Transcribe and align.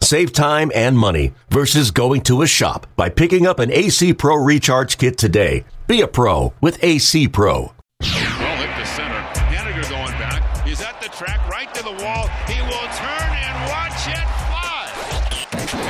Save 0.00 0.32
time 0.32 0.70
and 0.74 0.96
money 0.96 1.32
versus 1.50 1.90
going 1.90 2.20
to 2.22 2.42
a 2.42 2.46
shop 2.46 2.86
by 2.96 3.08
picking 3.08 3.46
up 3.46 3.58
an 3.58 3.72
AC 3.72 4.14
Pro 4.14 4.36
Recharge 4.36 4.98
Kit 4.98 5.18
today. 5.18 5.64
Be 5.86 6.00
a 6.00 6.06
pro 6.06 6.52
with 6.60 6.82
AC 6.82 7.28
Pro. 7.28 7.72
Well 8.00 8.56
hit 8.56 8.76
to 8.78 8.86
center. 8.86 9.22
Haniger 9.50 9.88
going 9.90 10.12
back. 10.18 10.66
He's 10.66 10.80
at 10.80 11.00
the 11.00 11.08
track, 11.08 11.48
right 11.48 11.72
to 11.74 11.82
the 11.82 11.92
wall. 12.04 12.28
He 12.46 12.60
will 12.62 12.88
turn 12.94 13.30
and 13.34 13.56
watch 13.70 14.06
it 14.06 14.26
fly. 14.46 14.90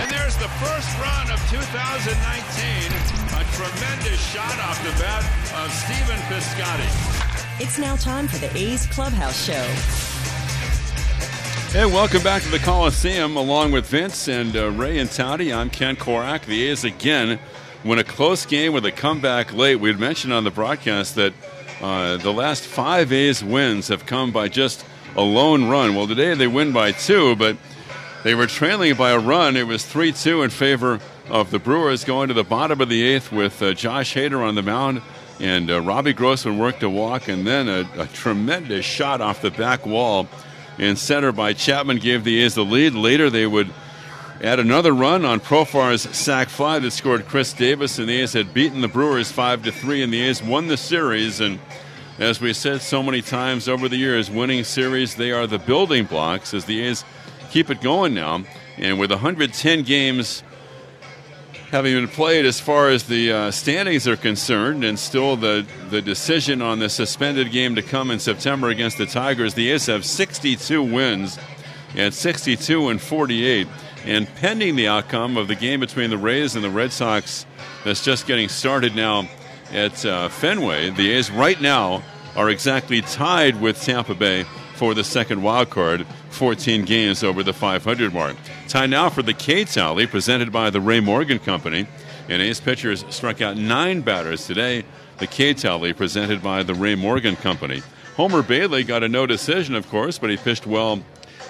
And 0.00 0.10
there's 0.10 0.36
the 0.36 0.48
first 0.64 0.88
run 0.98 1.30
of 1.30 1.40
2019. 1.50 2.92
A 3.36 3.44
tremendous 3.52 4.20
shot 4.32 4.58
off 4.60 4.82
the 4.82 4.92
bat 5.02 5.24
of 5.60 5.72
Stephen 5.72 6.20
Piscotty. 6.30 7.60
It's 7.60 7.78
now 7.78 7.96
time 7.96 8.28
for 8.28 8.38
the 8.38 8.56
A's 8.56 8.86
Clubhouse 8.86 9.44
Show. 9.44 10.05
Hey, 11.76 11.84
welcome 11.84 12.22
back 12.22 12.40
to 12.40 12.48
the 12.48 12.58
Coliseum 12.58 13.36
along 13.36 13.70
with 13.70 13.84
Vince 13.84 14.28
and 14.28 14.56
uh, 14.56 14.70
Ray 14.70 14.96
and 14.96 15.10
Towdy. 15.10 15.52
I'm 15.52 15.68
Ken 15.68 15.94
Korach. 15.94 16.46
The 16.46 16.68
A's 16.68 16.84
again 16.84 17.38
win 17.84 17.98
a 17.98 18.02
close 18.02 18.46
game 18.46 18.72
with 18.72 18.86
a 18.86 18.90
comeback 18.90 19.52
late. 19.52 19.76
We 19.76 19.90
had 19.90 20.00
mentioned 20.00 20.32
on 20.32 20.44
the 20.44 20.50
broadcast 20.50 21.16
that 21.16 21.34
uh, 21.82 22.16
the 22.16 22.32
last 22.32 22.62
five 22.62 23.12
A's 23.12 23.44
wins 23.44 23.88
have 23.88 24.06
come 24.06 24.32
by 24.32 24.48
just 24.48 24.86
a 25.16 25.20
lone 25.20 25.68
run. 25.68 25.94
Well, 25.94 26.06
today 26.06 26.32
they 26.32 26.46
win 26.46 26.72
by 26.72 26.92
two, 26.92 27.36
but 27.36 27.58
they 28.24 28.34
were 28.34 28.46
trailing 28.46 28.94
by 28.94 29.10
a 29.10 29.18
run. 29.18 29.54
It 29.54 29.66
was 29.66 29.84
3 29.84 30.12
2 30.12 30.44
in 30.44 30.48
favor 30.48 30.98
of 31.28 31.50
the 31.50 31.58
Brewers 31.58 32.04
going 32.04 32.28
to 32.28 32.34
the 32.34 32.42
bottom 32.42 32.80
of 32.80 32.88
the 32.88 33.02
eighth 33.02 33.30
with 33.30 33.60
uh, 33.60 33.74
Josh 33.74 34.14
Hader 34.14 34.40
on 34.40 34.54
the 34.54 34.62
mound. 34.62 35.02
And 35.40 35.70
uh, 35.70 35.82
Robbie 35.82 36.14
Grossman 36.14 36.56
worked 36.56 36.82
a 36.82 36.88
walk, 36.88 37.28
and 37.28 37.46
then 37.46 37.68
a, 37.68 37.86
a 37.98 38.06
tremendous 38.06 38.86
shot 38.86 39.20
off 39.20 39.42
the 39.42 39.50
back 39.50 39.84
wall 39.84 40.26
in 40.78 40.96
center 40.96 41.32
by 41.32 41.52
Chapman 41.52 41.98
gave 41.98 42.24
the 42.24 42.42
A's 42.42 42.54
the 42.54 42.64
lead. 42.64 42.94
Later, 42.94 43.30
they 43.30 43.46
would 43.46 43.72
add 44.42 44.60
another 44.60 44.92
run 44.92 45.24
on 45.24 45.40
Profar's 45.40 46.02
sac 46.16 46.48
fly 46.48 46.78
that 46.78 46.90
scored 46.90 47.26
Chris 47.26 47.52
Davis, 47.52 47.98
and 47.98 48.08
the 48.08 48.20
A's 48.20 48.34
had 48.34 48.52
beaten 48.52 48.80
the 48.80 48.88
Brewers 48.88 49.32
five 49.32 49.62
to 49.64 49.72
three, 49.72 50.02
and 50.02 50.12
the 50.12 50.22
A's 50.22 50.42
won 50.42 50.68
the 50.68 50.76
series. 50.76 51.40
And 51.40 51.58
as 52.18 52.40
we 52.40 52.52
said 52.52 52.82
so 52.82 53.02
many 53.02 53.22
times 53.22 53.68
over 53.68 53.88
the 53.88 53.96
years, 53.96 54.30
winning 54.30 54.64
series 54.64 55.14
they 55.14 55.32
are 55.32 55.46
the 55.46 55.58
building 55.58 56.04
blocks 56.04 56.52
as 56.52 56.66
the 56.66 56.82
A's 56.82 57.04
keep 57.50 57.70
it 57.70 57.80
going 57.80 58.14
now. 58.14 58.44
And 58.76 58.98
with 58.98 59.10
110 59.10 59.82
games 59.82 60.42
having 61.70 61.94
been 61.94 62.08
played 62.08 62.46
as 62.46 62.60
far 62.60 62.88
as 62.88 63.04
the 63.04 63.32
uh, 63.32 63.50
standings 63.50 64.06
are 64.06 64.16
concerned, 64.16 64.84
and 64.84 64.98
still 64.98 65.36
the, 65.36 65.66
the 65.90 66.00
decision 66.00 66.62
on 66.62 66.78
the 66.78 66.88
suspended 66.88 67.50
game 67.50 67.74
to 67.74 67.82
come 67.82 68.10
in 68.10 68.18
September 68.18 68.68
against 68.68 68.98
the 68.98 69.06
Tigers, 69.06 69.54
the 69.54 69.70
A's 69.70 69.86
have 69.86 70.04
62 70.04 70.82
wins 70.82 71.38
at 71.96 72.14
62 72.14 72.88
and 72.88 73.00
48. 73.00 73.66
And 74.04 74.32
pending 74.36 74.76
the 74.76 74.86
outcome 74.86 75.36
of 75.36 75.48
the 75.48 75.56
game 75.56 75.80
between 75.80 76.10
the 76.10 76.18
Rays 76.18 76.54
and 76.54 76.62
the 76.62 76.70
Red 76.70 76.92
Sox 76.92 77.44
that's 77.84 78.04
just 78.04 78.28
getting 78.28 78.48
started 78.48 78.94
now 78.94 79.28
at 79.72 80.04
uh, 80.06 80.28
Fenway, 80.28 80.90
the 80.90 81.10
A's 81.10 81.28
right 81.28 81.60
now 81.60 82.04
are 82.36 82.48
exactly 82.48 83.00
tied 83.00 83.60
with 83.60 83.82
Tampa 83.82 84.14
Bay 84.14 84.44
for 84.74 84.94
the 84.94 85.02
second 85.02 85.42
wild 85.42 85.70
card, 85.70 86.06
14 86.30 86.84
games 86.84 87.24
over 87.24 87.42
the 87.42 87.52
500 87.52 88.14
mark. 88.14 88.36
Time 88.68 88.90
now 88.90 89.08
for 89.08 89.22
the 89.22 89.32
K 89.32 89.64
tally 89.64 90.08
presented 90.08 90.50
by 90.50 90.70
the 90.70 90.80
Ray 90.80 90.98
Morgan 90.98 91.38
Company. 91.38 91.86
And 92.28 92.42
A's 92.42 92.58
pitchers 92.58 93.04
struck 93.10 93.40
out 93.40 93.56
nine 93.56 94.00
batters 94.00 94.44
today. 94.44 94.84
The 95.18 95.28
K 95.28 95.54
tally 95.54 95.92
presented 95.92 96.42
by 96.42 96.64
the 96.64 96.74
Ray 96.74 96.96
Morgan 96.96 97.36
Company. 97.36 97.82
Homer 98.16 98.42
Bailey 98.42 98.82
got 98.82 99.04
a 99.04 99.08
no 99.08 99.24
decision, 99.24 99.76
of 99.76 99.88
course, 99.88 100.18
but 100.18 100.30
he 100.30 100.36
pitched 100.36 100.66
well 100.66 101.00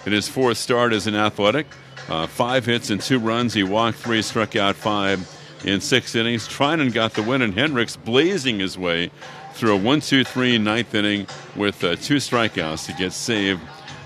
in 0.05 0.13
his 0.13 0.29
fourth 0.29 0.59
start 0.59 0.93
as 0.93 1.07
an 1.07 1.15
athletic. 1.15 1.67
Uh, 2.11 2.27
five 2.27 2.67
hits 2.67 2.91
and 2.91 3.01
two 3.01 3.19
runs. 3.19 3.55
He 3.55 3.63
walked 3.63 3.97
three, 3.97 4.21
struck 4.21 4.55
out 4.55 4.77
five 4.77 5.27
in 5.65 5.81
six 5.81 6.15
innings. 6.15 6.47
Treinen 6.47 6.93
got 6.93 7.15
the 7.15 7.23
win, 7.23 7.41
and 7.41 7.55
Hendriks 7.55 7.97
blazing 7.97 8.59
his 8.59 8.77
way 8.77 9.11
through 9.55 9.75
a 9.75 9.79
1 9.79 10.01
2 10.01 10.23
3 10.23 10.59
ninth 10.59 10.95
inning 10.95 11.27
with 11.57 11.83
uh, 11.83 11.97
two 11.97 12.17
strikeouts 12.17 12.85
to 12.87 12.93
get 12.93 13.15
save 13.15 13.59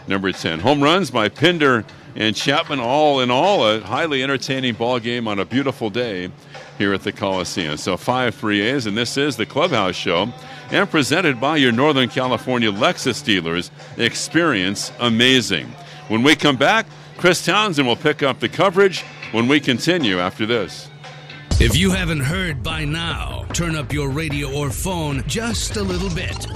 number 0.07 0.31
10. 0.31 0.61
Home 0.61 0.81
runs 0.81 1.11
by 1.11 1.29
Pinder 1.29 1.85
and 2.17 2.35
Chapman, 2.35 2.81
all 2.81 3.21
in 3.21 3.31
all, 3.31 3.67
a 3.67 3.81
highly 3.81 4.23
entertaining 4.23 4.75
ball 4.75 4.99
game 4.99 5.29
on 5.29 5.39
a 5.39 5.45
beautiful 5.45 5.91
day 5.91 6.31
here 6.79 6.95
at 6.95 7.03
the 7.03 7.13
Coliseum. 7.13 7.77
So 7.77 7.97
5 7.97 8.35
free 8.35 8.63
A's, 8.63 8.87
and 8.87 8.97
this 8.97 9.17
is 9.17 9.37
the 9.37 9.47
Clubhouse 9.47 9.95
Show, 9.95 10.33
and 10.71 10.91
presented 10.91 11.41
by 11.41 11.57
your 11.57 11.73
Northern 11.73 12.09
California 12.09 12.71
Lexus 12.73 13.25
dealers. 13.25 13.71
Experience 13.97 14.93
amazing. 14.99 15.67
When 16.09 16.23
we 16.23 16.37
come 16.37 16.57
back, 16.57 16.87
Chris 17.19 17.45
Townsend 17.45 17.87
will 17.87 17.97
pick 17.97 18.23
up 18.23 18.41
the 18.41 18.49
coverage 18.49 19.03
when 19.33 19.47
we 19.47 19.61
continue 19.61 20.19
after 20.19 20.47
this. 20.47 20.89
If 21.61 21.77
you 21.77 21.91
haven't 21.91 22.21
heard 22.21 22.63
by 22.63 22.87
now, 22.87 23.45
turn 23.53 23.77
up 23.77 23.93
your 23.93 24.09
radio 24.09 24.51
or 24.51 24.71
phone 24.71 25.23
just 25.27 25.77
a 25.77 25.83
little 25.83 26.09
bit. 26.09 26.47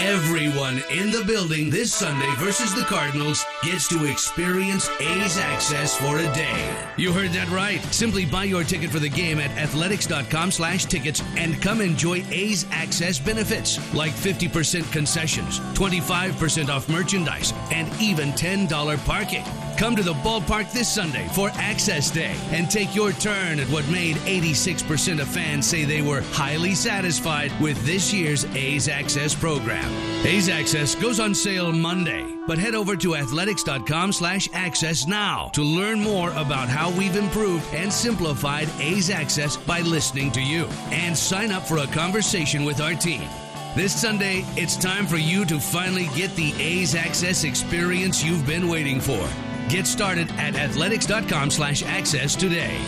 Everyone 0.00 0.80
in 0.90 1.10
the 1.10 1.24
building 1.26 1.70
this 1.70 1.92
Sunday 1.92 2.32
versus 2.36 2.72
the 2.72 2.82
Cardinals 2.82 3.44
gets 3.64 3.88
to 3.88 4.04
experience 4.04 4.88
A's 5.00 5.36
access 5.38 5.96
for 5.96 6.18
a 6.18 6.34
day. 6.34 6.76
You 6.96 7.12
heard 7.12 7.32
that 7.32 7.50
right. 7.50 7.82
Simply 7.92 8.24
buy 8.24 8.44
your 8.44 8.62
ticket 8.62 8.90
for 8.90 9.00
the 9.00 9.08
game 9.08 9.40
at 9.40 9.50
athletics.com 9.58 10.52
slash 10.52 10.84
tickets 10.84 11.20
and 11.36 11.60
come 11.60 11.80
enjoy 11.80 12.24
A's 12.30 12.64
access 12.70 13.18
benefits 13.18 13.78
like 13.92 14.12
50% 14.12 14.90
concessions, 14.92 15.58
25% 15.74 16.68
off 16.68 16.88
merchandise, 16.88 17.52
and 17.72 17.88
even 18.00 18.28
$10 18.30 19.04
parking. 19.04 19.44
Come 19.78 19.94
to 19.94 20.02
the 20.02 20.14
ballpark 20.14 20.72
this 20.72 20.88
Sunday 20.88 21.28
for 21.28 21.50
Access 21.54 22.10
Day 22.10 22.34
and 22.50 22.68
take 22.68 22.96
your 22.96 23.12
turn 23.12 23.60
at 23.60 23.68
what 23.68 23.86
made 23.86 24.16
86% 24.16 25.20
of 25.20 25.28
fans 25.28 25.68
say 25.68 25.84
they 25.84 26.02
were 26.02 26.22
highly 26.32 26.74
satisfied 26.74 27.52
with 27.60 27.80
this 27.86 28.12
year's 28.12 28.44
A's 28.56 28.88
Access 28.88 29.36
program. 29.36 29.88
A's 30.26 30.48
Access 30.48 30.96
goes 30.96 31.20
on 31.20 31.32
sale 31.32 31.70
Monday, 31.70 32.26
but 32.48 32.58
head 32.58 32.74
over 32.74 32.96
to 32.96 33.14
athletics.com 33.14 34.10
slash 34.10 34.48
access 34.52 35.06
now 35.06 35.48
to 35.52 35.62
learn 35.62 36.00
more 36.00 36.30
about 36.30 36.68
how 36.68 36.90
we've 36.98 37.14
improved 37.14 37.72
and 37.72 37.92
simplified 37.92 38.68
A's 38.80 39.10
Access 39.10 39.56
by 39.56 39.82
listening 39.82 40.32
to 40.32 40.42
you 40.42 40.64
and 40.90 41.16
sign 41.16 41.52
up 41.52 41.62
for 41.62 41.78
a 41.78 41.86
conversation 41.86 42.64
with 42.64 42.80
our 42.80 42.94
team. 42.94 43.28
This 43.76 43.94
Sunday, 43.94 44.44
it's 44.56 44.76
time 44.76 45.06
for 45.06 45.18
you 45.18 45.44
to 45.44 45.60
finally 45.60 46.08
get 46.16 46.34
the 46.34 46.52
A's 46.60 46.96
Access 46.96 47.44
experience 47.44 48.24
you've 48.24 48.44
been 48.44 48.66
waiting 48.66 48.98
for. 48.98 49.24
Get 49.68 49.86
started 49.86 50.30
at 50.32 50.56
athletics.com 50.56 51.50
slash 51.50 51.82
access 51.82 52.34
today. 52.34 52.80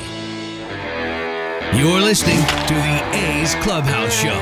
You're 1.76 2.00
listening 2.00 2.38
to 2.38 2.74
the 2.74 3.10
A's 3.16 3.54
Clubhouse 3.56 4.18
Show. 4.18 4.38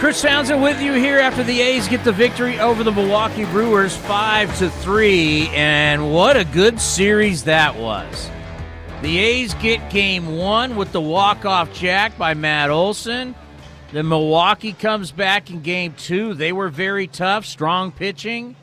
Chris 0.00 0.20
Townsend 0.20 0.60
with 0.60 0.82
you 0.82 0.92
here 0.92 1.20
after 1.20 1.44
the 1.44 1.60
A's 1.60 1.86
get 1.86 2.02
the 2.02 2.12
victory 2.12 2.58
over 2.58 2.82
the 2.82 2.90
Milwaukee 2.90 3.44
Brewers 3.44 3.96
5 3.96 4.58
to 4.58 4.70
3 4.70 5.48
and 5.54 6.12
what 6.12 6.36
a 6.36 6.44
good 6.44 6.80
series 6.80 7.44
that 7.44 7.76
was. 7.76 8.30
The 9.02 9.18
A's 9.18 9.54
get 9.54 9.88
game 9.88 10.36
1 10.36 10.74
with 10.74 10.90
the 10.90 11.00
walk-off 11.00 11.72
jack 11.72 12.18
by 12.18 12.34
Matt 12.34 12.70
Olson. 12.70 13.36
Then 13.92 14.08
Milwaukee 14.08 14.72
comes 14.72 15.12
back 15.12 15.48
in 15.48 15.62
game 15.62 15.94
2. 15.96 16.34
They 16.34 16.52
were 16.52 16.68
very 16.68 17.06
tough, 17.06 17.46
strong 17.46 17.92
pitching. 17.92 18.56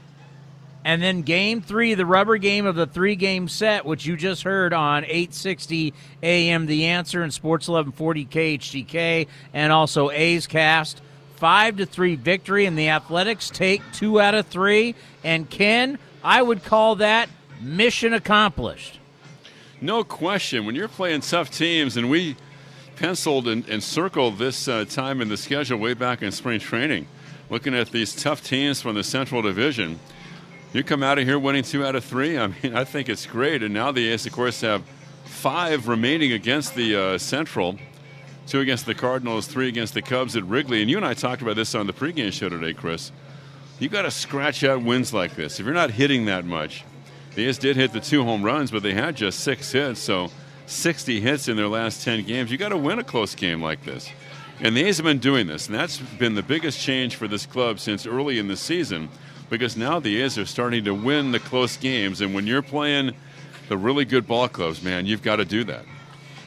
And 0.83 1.01
then 1.01 1.22
game 1.22 1.62
three, 1.62 1.94
the 1.94 2.06
rubber 2.06 2.38
game 2.38 2.66
of 2.66 2.75
the 2.75 2.88
three 2.88 3.16
game 3.16 3.48
set, 3.48 3.86
which 3.86 4.06
you 4.06 4.18
just 4.18 4.44
heard 4.44 4.74
on 4.74 5.04
860 5.04 5.94
AM 6.24 6.66
The 6.66 6.86
Answer 6.86 7.22
and 7.22 7.33
Sports 7.33 7.68
1140 7.68 8.25
KHTK, 8.25 9.28
and 9.54 9.72
also 9.72 10.10
A's 10.10 10.48
Cast. 10.48 11.01
Five 11.36 11.78
to 11.78 11.86
three 11.86 12.16
victory, 12.16 12.66
and 12.66 12.78
the 12.78 12.89
Athletics 12.89 13.50
take 13.50 13.81
two 13.94 14.22
out 14.22 14.36
of 14.36 14.48
three. 14.48 14.95
And 15.24 15.50
Ken, 15.50 15.98
I 16.24 16.42
would 16.42 16.63
call 16.63 16.98
that 16.98 17.30
mission 17.60 18.13
accomplished. 18.13 19.00
No 19.80 20.04
question. 20.04 20.66
When 20.66 20.75
you're 20.75 20.88
playing 20.88 21.22
tough 21.22 21.50
teams, 21.50 21.98
and 21.98 22.10
we 22.10 22.36
penciled 22.95 23.48
and, 23.48 23.68
and 23.68 23.84
circled 23.84 24.38
this 24.38 24.68
uh, 24.68 24.86
time 24.86 25.22
in 25.22 25.30
the 25.30 25.38
schedule 25.38 25.80
way 25.80 25.95
back 25.95 26.22
in 26.22 26.31
spring 26.31 26.60
training, 26.60 27.07
looking 27.50 27.74
at 27.74 27.92
these 27.92 28.16
tough 28.16 28.44
teams 28.44 28.80
from 28.81 28.94
the 28.94 29.04
Central 29.04 29.42
Division 29.42 30.00
you 30.73 30.83
come 30.83 31.03
out 31.03 31.19
of 31.19 31.25
here 31.25 31.38
winning 31.38 31.63
two 31.63 31.85
out 31.85 31.95
of 31.95 32.03
three. 32.06 32.38
I 32.38 32.47
mean, 32.47 32.75
I 32.75 32.83
think 32.83 33.09
it's 33.09 33.25
great. 33.25 33.62
And 33.62 33.73
now 33.73 33.91
the 33.91 34.07
A's, 34.09 34.25
of 34.25 34.31
course, 34.31 34.62
have 34.62 34.83
five 35.25 35.88
remaining 35.88 36.31
against 36.31 36.75
the 36.75 36.95
uh, 36.95 37.18
Central. 37.18 37.77
two 38.47 38.59
against 38.59 38.85
the 38.85 38.95
Cardinals, 38.95 39.47
three 39.47 39.68
against 39.68 39.94
the 39.94 40.01
Cubs 40.01 40.35
at 40.35 40.44
Wrigley. 40.44 40.81
And 40.81 40.89
you 40.89 40.97
and 40.97 41.06
I 41.06 41.13
talked 41.13 41.41
about 41.41 41.56
this 41.56 41.75
on 41.75 41.88
the 41.88 41.94
pregame 41.94 42.31
show 42.31 42.50
today, 42.50 42.73
Chris. 42.73 43.12
You 43.79 43.89
got 43.89 44.03
to 44.03 44.12
scratch 44.12 44.63
out 44.63 44.81
wins 44.83 45.13
like 45.13 45.35
this. 45.35 45.59
If 45.59 45.65
you're 45.65 45.73
not 45.73 45.91
hitting 45.91 46.25
that 46.25 46.45
much, 46.45 46.85
the 47.35 47.47
A's 47.47 47.57
did 47.57 47.75
hit 47.75 47.94
the 47.94 48.00
two 48.00 48.24
home 48.24 48.44
runs, 48.44 48.71
but 48.71 48.83
they 48.83 48.94
had 48.94 49.15
just 49.15 49.41
six 49.41 49.71
hits. 49.71 50.00
So 50.00 50.29
60 50.67 51.19
hits 51.19 51.47
in 51.47 51.57
their 51.57 51.67
last 51.67 52.03
10 52.03 52.24
games. 52.24 52.51
You 52.51 52.57
got 52.57 52.69
to 52.69 52.77
win 52.77 53.00
a 53.00 53.03
close 53.03 53.35
game 53.35 53.62
like 53.62 53.83
this. 53.83 54.09
And 54.59 54.77
the 54.77 54.83
A's 54.83 54.97
have 54.97 55.06
been 55.06 55.19
doing 55.19 55.47
this, 55.47 55.67
and 55.67 55.75
that's 55.75 55.97
been 55.97 56.35
the 56.35 56.44
biggest 56.44 56.79
change 56.79 57.15
for 57.15 57.27
this 57.27 57.45
club 57.45 57.79
since 57.79 58.06
early 58.06 58.38
in 58.38 58.47
the 58.47 58.56
season 58.56 59.09
because 59.51 59.75
now 59.75 60.00
the 60.00 60.21
A's 60.21 60.38
are 60.38 60.45
starting 60.45 60.86
to 60.86 60.95
win 60.95 61.33
the 61.33 61.39
close 61.39 61.75
games. 61.75 62.21
And 62.21 62.33
when 62.33 62.48
you're 62.48 62.62
playing 62.62 63.12
the 63.68 63.77
really 63.77 64.06
good 64.06 64.25
ball 64.25 64.48
clubs, 64.48 64.81
man, 64.81 65.06
you've 65.06 65.21
got 65.21 65.36
to 65.36 65.45
do 65.45 65.65
that. 65.65 65.86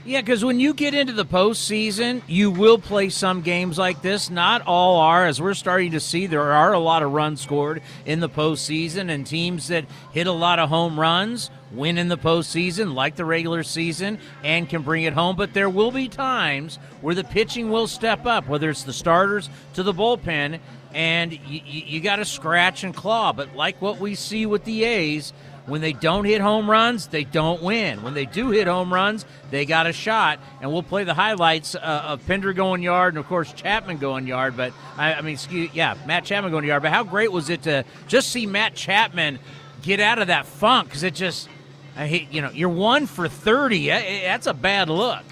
Yeah, 0.06 0.20
because 0.20 0.44
when 0.44 0.58
you 0.58 0.74
get 0.74 0.92
into 0.92 1.12
the 1.12 1.24
postseason, 1.24 2.22
you 2.26 2.50
will 2.50 2.78
play 2.78 3.08
some 3.10 3.42
games 3.42 3.78
like 3.78 4.02
this. 4.02 4.28
Not 4.28 4.62
all 4.66 5.00
are, 5.00 5.26
as 5.26 5.40
we're 5.40 5.54
starting 5.54 5.92
to 5.92 6.00
see. 6.00 6.26
There 6.26 6.42
are 6.42 6.72
a 6.72 6.78
lot 6.78 7.02
of 7.02 7.12
runs 7.12 7.40
scored 7.40 7.82
in 8.04 8.20
the 8.20 8.28
postseason, 8.28 9.10
and 9.10 9.26
teams 9.26 9.68
that 9.68 9.86
hit 10.12 10.26
a 10.26 10.32
lot 10.32 10.58
of 10.58 10.68
home 10.68 10.98
runs 10.98 11.50
win 11.72 11.98
in 11.98 12.08
the 12.08 12.18
postseason, 12.18 12.94
like 12.94 13.16
the 13.16 13.24
regular 13.24 13.62
season, 13.62 14.18
and 14.42 14.68
can 14.68 14.82
bring 14.82 15.04
it 15.04 15.12
home. 15.12 15.36
But 15.36 15.54
there 15.54 15.70
will 15.70 15.90
be 15.90 16.08
times 16.08 16.78
where 17.00 17.14
the 17.14 17.24
pitching 17.24 17.70
will 17.70 17.86
step 17.86 18.26
up, 18.26 18.46
whether 18.48 18.70
it's 18.70 18.84
the 18.84 18.92
starters 18.92 19.48
to 19.74 19.82
the 19.82 19.94
bullpen, 19.94 20.60
and 20.94 21.32
you, 21.32 21.60
you 21.64 22.00
got 22.00 22.16
to 22.16 22.24
scratch 22.24 22.84
and 22.84 22.94
claw. 22.94 23.32
But 23.32 23.54
like 23.54 23.82
what 23.82 23.98
we 23.98 24.14
see 24.14 24.46
with 24.46 24.64
the 24.64 24.84
A's, 24.84 25.32
when 25.66 25.80
they 25.80 25.92
don't 25.92 26.24
hit 26.24 26.40
home 26.40 26.70
runs, 26.70 27.08
they 27.08 27.24
don't 27.24 27.62
win. 27.62 28.02
When 28.02 28.14
they 28.14 28.26
do 28.26 28.50
hit 28.50 28.66
home 28.66 28.92
runs, 28.92 29.24
they 29.50 29.64
got 29.64 29.86
a 29.86 29.92
shot. 29.92 30.38
And 30.60 30.70
we'll 30.70 30.82
play 30.82 31.04
the 31.04 31.14
highlights 31.14 31.74
uh, 31.74 31.78
of 31.78 32.26
Pinder 32.26 32.52
going 32.52 32.82
yard 32.82 33.14
and, 33.14 33.18
of 33.18 33.26
course, 33.26 33.52
Chapman 33.52 33.96
going 33.96 34.26
yard. 34.26 34.56
But, 34.56 34.72
I, 34.96 35.14
I 35.14 35.20
mean, 35.22 35.34
excuse, 35.34 35.70
yeah, 35.74 35.96
Matt 36.06 36.24
Chapman 36.24 36.50
going 36.50 36.64
yard. 36.64 36.82
But 36.82 36.92
how 36.92 37.02
great 37.02 37.32
was 37.32 37.48
it 37.48 37.62
to 37.62 37.84
just 38.06 38.30
see 38.30 38.46
Matt 38.46 38.74
Chapman 38.74 39.38
get 39.82 40.00
out 40.00 40.18
of 40.18 40.26
that 40.26 40.44
funk? 40.44 40.88
Because 40.88 41.02
it 41.02 41.14
just, 41.14 41.48
I 41.96 42.06
hate, 42.06 42.30
you 42.30 42.42
know, 42.42 42.50
you're 42.50 42.68
one 42.68 43.06
for 43.06 43.26
30. 43.26 43.88
That's 43.88 44.46
a 44.46 44.54
bad 44.54 44.90
look. 44.90 45.22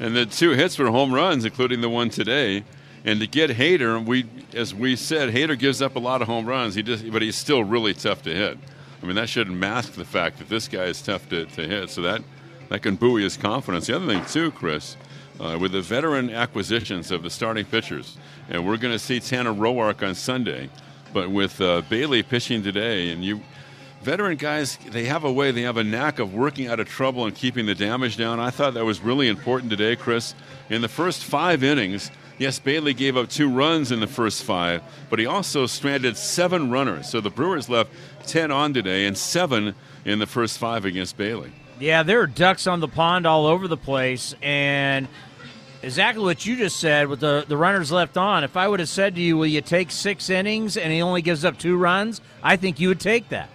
And 0.00 0.16
the 0.16 0.26
two 0.26 0.50
hits 0.50 0.78
were 0.78 0.90
home 0.90 1.14
runs, 1.14 1.44
including 1.44 1.80
the 1.80 1.88
one 1.88 2.10
today. 2.10 2.64
And 3.06 3.20
to 3.20 3.26
get 3.28 3.50
Hader, 3.50 4.04
we, 4.04 4.26
as 4.52 4.74
we 4.74 4.96
said, 4.96 5.32
Hader 5.32 5.56
gives 5.56 5.80
up 5.80 5.94
a 5.94 6.00
lot 6.00 6.22
of 6.22 6.28
home 6.28 6.44
runs. 6.44 6.74
He 6.74 6.82
just, 6.82 7.10
but 7.12 7.22
he's 7.22 7.36
still 7.36 7.62
really 7.62 7.94
tough 7.94 8.22
to 8.22 8.34
hit. 8.34 8.58
I 9.00 9.06
mean, 9.06 9.14
that 9.14 9.28
shouldn't 9.28 9.56
mask 9.56 9.92
the 9.92 10.04
fact 10.04 10.38
that 10.38 10.48
this 10.48 10.66
guy 10.66 10.84
is 10.86 11.00
tough 11.00 11.28
to, 11.28 11.46
to 11.46 11.68
hit. 11.68 11.90
So 11.90 12.02
that, 12.02 12.22
that 12.68 12.82
can 12.82 12.96
buoy 12.96 13.22
his 13.22 13.36
confidence. 13.36 13.86
The 13.86 13.94
other 13.94 14.06
thing, 14.06 14.24
too, 14.24 14.50
Chris, 14.50 14.96
uh, 15.38 15.56
with 15.60 15.70
the 15.70 15.82
veteran 15.82 16.30
acquisitions 16.30 17.12
of 17.12 17.22
the 17.22 17.30
starting 17.30 17.64
pitchers, 17.64 18.18
and 18.48 18.66
we're 18.66 18.76
going 18.76 18.92
to 18.92 18.98
see 18.98 19.20
Tanner 19.20 19.52
Roark 19.52 20.04
on 20.04 20.16
Sunday, 20.16 20.68
but 21.12 21.30
with 21.30 21.60
uh, 21.60 21.82
Bailey 21.88 22.24
pitching 22.24 22.64
today, 22.64 23.12
and 23.12 23.24
you 23.24 23.40
veteran 24.02 24.36
guys, 24.36 24.78
they 24.88 25.04
have 25.04 25.22
a 25.24 25.32
way, 25.32 25.52
they 25.52 25.62
have 25.62 25.76
a 25.76 25.84
knack 25.84 26.18
of 26.18 26.34
working 26.34 26.66
out 26.66 26.80
of 26.80 26.88
trouble 26.88 27.24
and 27.24 27.34
keeping 27.34 27.66
the 27.66 27.74
damage 27.74 28.16
down. 28.16 28.40
I 28.40 28.50
thought 28.50 28.74
that 28.74 28.84
was 28.84 29.00
really 29.00 29.28
important 29.28 29.70
today, 29.70 29.94
Chris. 29.94 30.34
In 30.70 30.80
the 30.82 30.88
first 30.88 31.24
five 31.24 31.62
innings, 31.62 32.10
yes, 32.38 32.58
Bailey 32.58 32.94
gave 32.94 33.16
up 33.16 33.28
two 33.28 33.50
runs 33.50 33.92
in 33.92 34.00
the 34.00 34.06
first 34.06 34.44
five, 34.44 34.82
but 35.10 35.18
he 35.18 35.26
also 35.26 35.66
stranded 35.66 36.16
seven 36.16 36.70
runners. 36.70 37.08
So 37.08 37.20
the 37.20 37.30
Brewers 37.30 37.68
left 37.68 37.90
10 38.26 38.50
on 38.50 38.74
today 38.74 39.06
and 39.06 39.16
seven 39.16 39.74
in 40.04 40.18
the 40.18 40.26
first 40.26 40.58
five 40.58 40.84
against 40.84 41.16
Bailey. 41.16 41.52
Yeah, 41.78 42.02
there 42.02 42.20
are 42.20 42.26
ducks 42.26 42.66
on 42.66 42.80
the 42.80 42.88
pond 42.88 43.26
all 43.26 43.46
over 43.46 43.68
the 43.68 43.76
place. 43.76 44.34
And 44.40 45.08
exactly 45.82 46.24
what 46.24 46.46
you 46.46 46.56
just 46.56 46.80
said 46.80 47.08
with 47.08 47.20
the, 47.20 47.44
the 47.46 47.56
runners 47.56 47.92
left 47.92 48.16
on. 48.16 48.44
If 48.44 48.56
I 48.56 48.66
would 48.66 48.80
have 48.80 48.88
said 48.88 49.14
to 49.16 49.20
you, 49.20 49.36
will 49.36 49.46
you 49.46 49.60
take 49.60 49.90
six 49.90 50.30
innings 50.30 50.76
and 50.76 50.92
he 50.92 51.02
only 51.02 51.22
gives 51.22 51.44
up 51.44 51.58
two 51.58 51.76
runs, 51.76 52.20
I 52.42 52.56
think 52.56 52.80
you 52.80 52.88
would 52.88 53.00
take 53.00 53.28
that. 53.28 53.50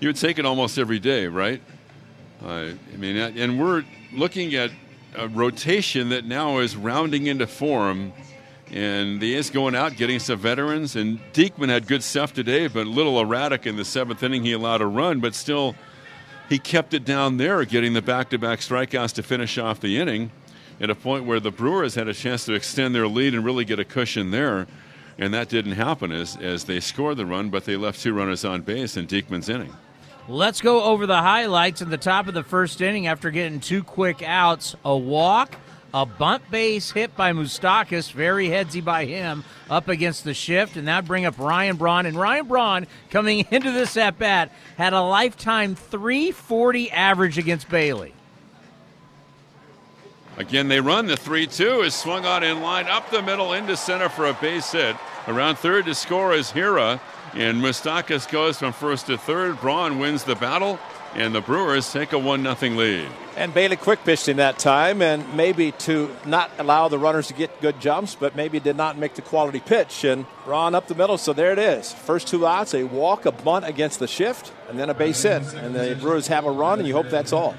You 0.00 0.08
would 0.08 0.16
take 0.16 0.38
it 0.38 0.46
almost 0.46 0.78
every 0.78 0.98
day, 0.98 1.26
right? 1.26 1.60
Uh, 2.42 2.70
I 2.92 2.96
mean, 2.96 3.16
and 3.16 3.60
we're 3.60 3.84
looking 4.12 4.54
at 4.54 4.70
a 5.16 5.28
rotation 5.28 6.10
that 6.10 6.24
now 6.24 6.58
is 6.58 6.76
rounding 6.76 7.26
into 7.26 7.46
form 7.46 8.12
and 8.72 9.20
the 9.20 9.34
A's 9.34 9.50
going 9.50 9.74
out, 9.74 9.96
getting 9.96 10.18
some 10.18 10.38
veterans. 10.38 10.94
And 10.96 11.18
Diekman 11.32 11.68
had 11.68 11.86
good 11.86 12.02
stuff 12.02 12.32
today, 12.32 12.68
but 12.68 12.86
a 12.86 12.90
little 12.90 13.20
erratic 13.20 13.66
in 13.66 13.76
the 13.76 13.84
seventh 13.84 14.22
inning. 14.22 14.44
He 14.44 14.52
allowed 14.52 14.80
a 14.80 14.86
run, 14.86 15.20
but 15.20 15.34
still, 15.34 15.74
he 16.48 16.58
kept 16.58 16.94
it 16.94 17.04
down 17.04 17.36
there, 17.36 17.64
getting 17.64 17.92
the 17.92 18.02
back 18.02 18.30
to 18.30 18.38
back 18.38 18.60
strikeouts 18.60 19.14
to 19.14 19.22
finish 19.22 19.58
off 19.58 19.80
the 19.80 19.98
inning 19.98 20.30
at 20.80 20.88
a 20.88 20.94
point 20.94 21.24
where 21.24 21.40
the 21.40 21.50
Brewers 21.50 21.94
had 21.94 22.08
a 22.08 22.14
chance 22.14 22.44
to 22.46 22.54
extend 22.54 22.94
their 22.94 23.06
lead 23.06 23.34
and 23.34 23.44
really 23.44 23.64
get 23.64 23.78
a 23.78 23.84
cushion 23.84 24.30
there. 24.30 24.66
And 25.18 25.34
that 25.34 25.48
didn't 25.48 25.72
happen 25.72 26.12
as, 26.12 26.36
as 26.36 26.64
they 26.64 26.80
scored 26.80 27.18
the 27.18 27.26
run, 27.26 27.50
but 27.50 27.64
they 27.64 27.76
left 27.76 28.00
two 28.00 28.14
runners 28.14 28.44
on 28.44 28.62
base 28.62 28.96
in 28.96 29.06
Diekman's 29.06 29.48
inning. 29.48 29.74
Let's 30.30 30.60
go 30.60 30.84
over 30.84 31.08
the 31.08 31.16
highlights 31.16 31.82
in 31.82 31.90
the 31.90 31.98
top 31.98 32.28
of 32.28 32.34
the 32.34 32.44
first 32.44 32.80
inning 32.80 33.08
after 33.08 33.32
getting 33.32 33.58
two 33.58 33.82
quick 33.82 34.22
outs. 34.22 34.76
A 34.84 34.96
walk, 34.96 35.56
a 35.92 36.06
bunt 36.06 36.48
base 36.52 36.92
hit 36.92 37.16
by 37.16 37.32
Moustakas, 37.32 38.12
very 38.12 38.46
headsy 38.46 38.80
by 38.80 39.06
him, 39.06 39.42
up 39.68 39.88
against 39.88 40.22
the 40.22 40.32
shift, 40.32 40.76
and 40.76 40.86
that 40.86 41.04
bring 41.04 41.24
up 41.24 41.36
Ryan 41.36 41.74
Braun. 41.74 42.06
And 42.06 42.16
Ryan 42.16 42.46
Braun, 42.46 42.86
coming 43.10 43.44
into 43.50 43.72
this 43.72 43.96
at 43.96 44.20
bat, 44.20 44.52
had 44.78 44.92
a 44.92 45.02
lifetime 45.02 45.74
340 45.74 46.92
average 46.92 47.36
against 47.36 47.68
Bailey. 47.68 48.14
Again, 50.36 50.68
they 50.68 50.80
run 50.80 51.06
the 51.06 51.16
3 51.16 51.48
2 51.48 51.80
is 51.80 51.92
swung 51.92 52.24
on 52.24 52.44
in 52.44 52.62
line 52.62 52.86
up 52.86 53.10
the 53.10 53.20
middle 53.20 53.54
into 53.54 53.76
center 53.76 54.08
for 54.08 54.26
a 54.26 54.34
base 54.34 54.70
hit. 54.70 54.94
Around 55.26 55.56
third 55.56 55.86
to 55.86 55.94
score 55.94 56.34
is 56.34 56.52
Hiura, 56.52 57.00
and 57.34 57.62
Moustakas 57.62 58.30
goes 58.30 58.58
from 58.58 58.72
first 58.72 59.06
to 59.06 59.16
third. 59.16 59.60
Braun 59.60 59.98
wins 59.98 60.24
the 60.24 60.36
battle 60.36 60.78
and 61.14 61.34
the 61.34 61.40
Brewers 61.40 61.92
take 61.92 62.12
a 62.12 62.18
1 62.18 62.42
0 62.56 62.74
lead. 62.74 63.08
And 63.36 63.52
Bailey 63.54 63.76
quick 63.76 64.04
pitched 64.04 64.28
in 64.28 64.36
that 64.36 64.58
time, 64.58 65.02
and 65.02 65.34
maybe 65.34 65.72
to 65.72 66.14
not 66.26 66.50
allow 66.58 66.88
the 66.88 66.98
runners 66.98 67.28
to 67.28 67.34
get 67.34 67.60
good 67.60 67.80
jumps, 67.80 68.14
but 68.14 68.36
maybe 68.36 68.60
did 68.60 68.76
not 68.76 68.98
make 68.98 69.14
the 69.14 69.22
quality 69.22 69.60
pitch. 69.60 70.04
And 70.04 70.26
Braun 70.44 70.74
up 70.74 70.88
the 70.88 70.94
middle, 70.94 71.18
so 71.18 71.32
there 71.32 71.52
it 71.52 71.58
is. 71.58 71.92
First 71.92 72.28
two 72.28 72.46
outs, 72.46 72.74
a 72.74 72.84
walk, 72.84 73.26
a 73.26 73.32
bunt 73.32 73.66
against 73.66 73.98
the 73.98 74.06
shift, 74.06 74.52
and 74.68 74.78
then 74.78 74.90
a 74.90 74.94
base 74.94 75.22
hit. 75.22 75.42
And 75.54 75.74
the 75.74 75.96
Brewers 76.00 76.28
have 76.28 76.44
a 76.44 76.50
run, 76.50 76.78
and 76.78 76.86
you 76.86 76.94
hope 76.94 77.08
that's 77.08 77.32
all. 77.32 77.54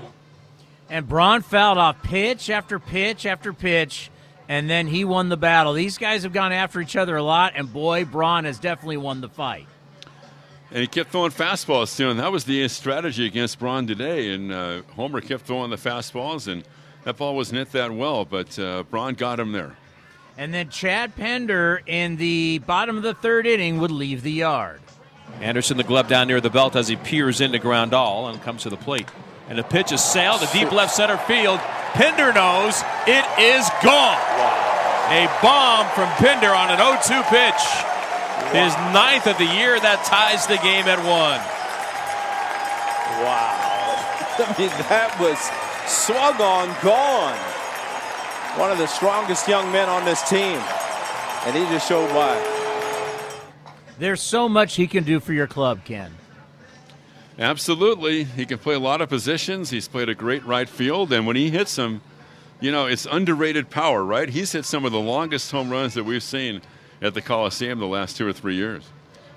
And 0.89 1.07
Braun 1.07 1.41
fouled 1.41 1.77
off 1.77 2.01
pitch 2.03 2.49
after 2.49 2.77
pitch 2.77 3.25
after 3.25 3.53
pitch, 3.53 4.11
and 4.51 4.69
then 4.69 4.87
he 4.87 5.05
won 5.05 5.29
the 5.29 5.37
battle. 5.37 5.73
These 5.73 5.97
guys 5.97 6.23
have 6.23 6.33
gone 6.33 6.51
after 6.51 6.81
each 6.81 6.95
other 6.95 7.15
a 7.15 7.23
lot, 7.23 7.53
and 7.55 7.71
boy, 7.71 8.05
Braun 8.05 8.45
has 8.45 8.59
definitely 8.59 8.97
won 8.97 9.21
the 9.21 9.29
fight 9.29 9.67
and 10.71 10.79
he 10.79 10.87
kept 10.87 11.11
throwing 11.11 11.31
fastballs 11.31 11.95
too. 11.95 12.09
And 12.09 12.19
that 12.19 12.31
was 12.31 12.45
the 12.45 12.67
strategy 12.67 13.25
against 13.25 13.59
Braun 13.59 13.87
today. 13.87 14.33
And 14.33 14.51
uh, 14.51 14.81
Homer 14.95 15.21
kept 15.21 15.43
throwing 15.43 15.69
the 15.69 15.75
fastballs, 15.75 16.47
and 16.47 16.63
that 17.03 17.17
ball 17.17 17.35
wasn't 17.35 17.59
hit 17.59 17.71
that 17.73 17.91
well, 17.91 18.25
but 18.25 18.57
uh, 18.57 18.83
Braun 18.83 19.15
got 19.15 19.39
him 19.39 19.51
there. 19.51 19.75
And 20.37 20.53
then 20.53 20.69
Chad 20.69 21.15
Pinder 21.15 21.81
in 21.85 22.15
the 22.15 22.59
bottom 22.59 22.97
of 22.97 23.03
the 23.03 23.13
third 23.13 23.45
inning 23.45 23.79
would 23.79 23.91
leave 23.91 24.23
the 24.23 24.31
yard. 24.31 24.79
Anderson, 25.41 25.77
the 25.77 25.83
glove 25.83 26.07
down 26.07 26.27
near 26.27 26.41
the 26.41 26.49
belt 26.49 26.75
as 26.75 26.87
he 26.87 26.95
peers 26.95 27.41
into 27.41 27.59
Grandal 27.59 28.29
and 28.31 28.41
comes 28.41 28.63
to 28.63 28.69
the 28.69 28.77
plate. 28.77 29.07
And 29.49 29.57
the 29.57 29.63
pitch 29.63 29.91
is 29.91 30.01
sailed 30.01 30.39
to 30.41 30.47
deep 30.53 30.71
left 30.71 30.93
center 30.93 31.17
field. 31.17 31.59
Pinder 31.93 32.31
knows 32.33 32.81
it 33.07 33.25
is 33.39 33.67
gone. 33.83 34.19
A 35.11 35.27
bomb 35.41 35.87
from 35.91 36.07
Pinder 36.23 36.53
on 36.55 36.71
an 36.71 36.79
0 36.79 36.95
2 37.03 37.23
pitch. 37.27 37.63
His 38.55 38.73
ninth 38.95 39.27
of 39.27 39.37
the 39.37 39.45
year. 39.45 39.79
That 39.79 40.03
ties 40.05 40.47
the 40.47 40.57
game 40.57 40.87
at 40.87 40.99
one. 40.99 41.39
Wow. 43.23 43.61
I 44.47 44.55
mean, 44.57 44.69
that 44.87 45.11
was 45.19 45.37
swung 45.87 46.39
on, 46.41 46.67
gone. 46.81 47.37
One 48.57 48.71
of 48.71 48.77
the 48.77 48.87
strongest 48.87 49.47
young 49.47 49.71
men 49.71 49.89
on 49.89 50.05
this 50.05 50.27
team. 50.29 50.59
And 51.45 51.55
he 51.55 51.63
just 51.73 51.87
showed 51.87 52.09
why. 52.15 52.39
There's 53.99 54.21
so 54.21 54.49
much 54.49 54.75
he 54.75 54.87
can 54.87 55.03
do 55.03 55.19
for 55.19 55.33
your 55.33 55.47
club, 55.47 55.83
Ken. 55.85 56.11
Absolutely. 57.41 58.23
He 58.23 58.45
can 58.45 58.59
play 58.59 58.75
a 58.75 58.79
lot 58.79 59.01
of 59.01 59.09
positions. 59.09 59.71
He's 59.71 59.87
played 59.87 60.09
a 60.09 60.15
great 60.15 60.45
right 60.45 60.69
field. 60.69 61.11
And 61.11 61.25
when 61.25 61.35
he 61.35 61.49
hits 61.49 61.75
them, 61.75 62.01
you 62.59 62.71
know, 62.71 62.85
it's 62.85 63.07
underrated 63.09 63.71
power, 63.71 64.03
right? 64.03 64.29
He's 64.29 64.51
hit 64.51 64.63
some 64.63 64.85
of 64.85 64.91
the 64.91 64.99
longest 64.99 65.49
home 65.51 65.71
runs 65.71 65.95
that 65.95 66.03
we've 66.03 66.21
seen 66.21 66.61
at 67.01 67.15
the 67.15 67.21
Coliseum 67.21 67.79
the 67.79 67.87
last 67.87 68.15
two 68.15 68.27
or 68.27 68.31
three 68.31 68.53
years. 68.53 68.87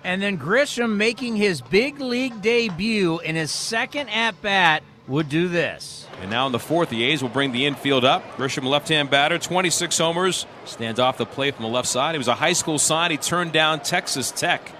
And 0.04 0.20
then 0.20 0.36
Grisham 0.36 0.96
making 0.96 1.36
his 1.36 1.62
big 1.62 1.98
league 1.98 2.42
debut 2.42 3.20
in 3.20 3.36
his 3.36 3.50
second 3.50 4.10
at 4.10 4.40
bat 4.42 4.82
would 5.08 5.30
do 5.30 5.48
this. 5.48 6.06
And 6.20 6.30
now 6.30 6.44
in 6.44 6.52
the 6.52 6.58
fourth, 6.58 6.90
the 6.90 7.04
A's 7.04 7.22
will 7.22 7.30
bring 7.30 7.52
the 7.52 7.64
infield 7.64 8.04
up. 8.04 8.36
Grisham, 8.36 8.64
left 8.64 8.88
hand 8.88 9.08
batter, 9.08 9.38
26 9.38 9.96
homers, 9.96 10.44
stands 10.66 11.00
off 11.00 11.16
the 11.16 11.24
plate 11.24 11.54
from 11.54 11.62
the 11.62 11.70
left 11.70 11.88
side. 11.88 12.14
He 12.14 12.18
was 12.18 12.28
a 12.28 12.34
high 12.34 12.52
school 12.52 12.78
sign. 12.78 13.12
He 13.12 13.16
turned 13.16 13.52
down 13.52 13.80
Texas 13.80 14.30
Tech. 14.30 14.70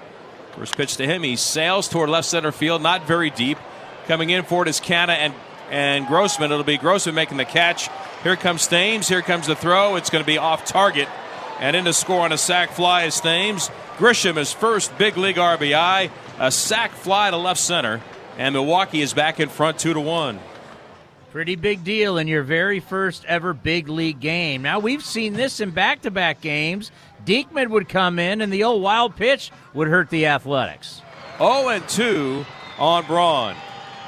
First 0.57 0.77
pitch 0.77 0.97
to 0.97 1.07
him, 1.07 1.23
he 1.23 1.37
sails 1.37 1.89
toward 1.89 2.09
left 2.09 2.29
center 2.29 2.53
field, 2.53 2.83
not 2.83 3.07
very 3.07 3.31
deep. 3.31 3.59
Coming 4.07 4.31
in 4.31 4.45
for 4.45 4.63
it 4.63 4.69
is 4.69 4.81
Canha, 4.81 5.09
and 5.09 5.35
and 5.71 6.07
Grossman. 6.07 6.53
It'll 6.53 6.65
be 6.65 6.79
Grossman 6.79 7.15
making 7.15 7.37
the 7.37 7.45
catch. 7.45 7.89
Here 8.23 8.37
comes 8.37 8.67
Thames. 8.67 9.09
Here 9.09 9.23
comes 9.23 9.47
the 9.47 9.57
throw. 9.57 9.97
It's 9.97 10.11
going 10.11 10.23
to 10.23 10.27
be 10.27 10.39
off 10.39 10.65
target. 10.65 11.09
And 11.61 11.77
in 11.77 11.85
to 11.85 11.93
score 11.93 12.21
on 12.21 12.33
a 12.33 12.39
sac 12.39 12.71
fly 12.71 13.05
is 13.05 13.21
Thames. 13.21 13.71
Grisham, 13.97 14.37
his 14.37 14.53
first 14.53 14.97
big 14.99 15.17
league 15.17 15.37
RBI. 15.37 16.11
A 16.39 16.51
sac 16.51 16.93
fly 16.93 17.31
to 17.31 17.37
left 17.37 17.61
center. 17.61 18.01
And 18.37 18.53
Milwaukee 18.53 19.01
is 19.01 19.15
back 19.15 19.41
in 19.41 19.49
front 19.49 19.79
2 19.79 19.95
to 19.95 20.01
1. 20.01 20.41
Pretty 21.35 21.57
big 21.57 21.83
deal 21.83 22.19
in 22.19 22.29
your 22.29 22.45
very 22.45 22.79
first 22.79 23.25
ever 23.25 23.53
big 23.53 23.89
league 23.89 24.21
game. 24.21 24.63
Now, 24.63 24.79
we've 24.79 25.05
seen 25.05 25.33
this 25.33 25.59
in 25.59 25.73
back 25.73 26.03
to 26.03 26.13
back 26.13 26.41
games. 26.41 26.93
Diekman 27.27 27.71
would 27.71 27.89
come 27.89 28.21
in, 28.21 28.41
and 28.41 28.53
the 28.53 28.63
old 28.63 28.81
wild 28.81 29.17
pitch 29.17 29.51
would 29.73 29.89
hurt 29.89 30.11
the 30.11 30.27
Athletics. 30.27 31.03
0 31.39 31.71
and 31.71 31.89
2 31.89 32.47
on 32.79 33.05
Braun. 33.07 33.57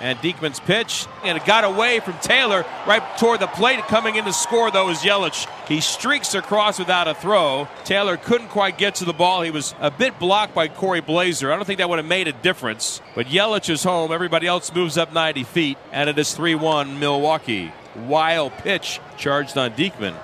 And 0.00 0.18
Diekman's 0.18 0.60
pitch, 0.60 1.06
and 1.24 1.38
it 1.38 1.46
got 1.46 1.64
away 1.64 2.00
from 2.00 2.18
Taylor 2.18 2.66
right 2.86 3.02
toward 3.18 3.40
the 3.40 3.46
plate. 3.46 3.78
Coming 3.84 4.16
in 4.16 4.24
to 4.24 4.32
score, 4.32 4.70
though, 4.70 4.90
is 4.90 4.98
Yelich. 4.98 5.48
He 5.68 5.80
streaks 5.80 6.34
across 6.34 6.78
without 6.78 7.08
a 7.08 7.14
throw. 7.14 7.66
Taylor 7.84 8.18
couldn't 8.18 8.48
quite 8.48 8.76
get 8.76 8.96
to 8.96 9.06
the 9.06 9.14
ball. 9.14 9.40
He 9.40 9.50
was 9.50 9.74
a 9.80 9.90
bit 9.90 10.18
blocked 10.18 10.54
by 10.54 10.68
Cory 10.68 11.00
Blaser. 11.00 11.50
I 11.50 11.56
don't 11.56 11.64
think 11.64 11.78
that 11.78 11.88
would 11.88 11.98
have 11.98 12.06
made 12.06 12.28
a 12.28 12.32
difference. 12.32 13.00
But 13.14 13.28
Yelich 13.28 13.70
is 13.70 13.82
home. 13.84 14.12
Everybody 14.12 14.46
else 14.46 14.74
moves 14.74 14.98
up 14.98 15.14
90 15.14 15.44
feet, 15.44 15.78
and 15.92 16.10
it 16.10 16.18
is 16.18 16.34
3 16.34 16.54
1 16.54 17.00
Milwaukee. 17.00 17.72
Wild 17.94 18.52
pitch 18.58 19.00
charged 19.16 19.56
on 19.56 19.70
Diekman. 19.72 20.14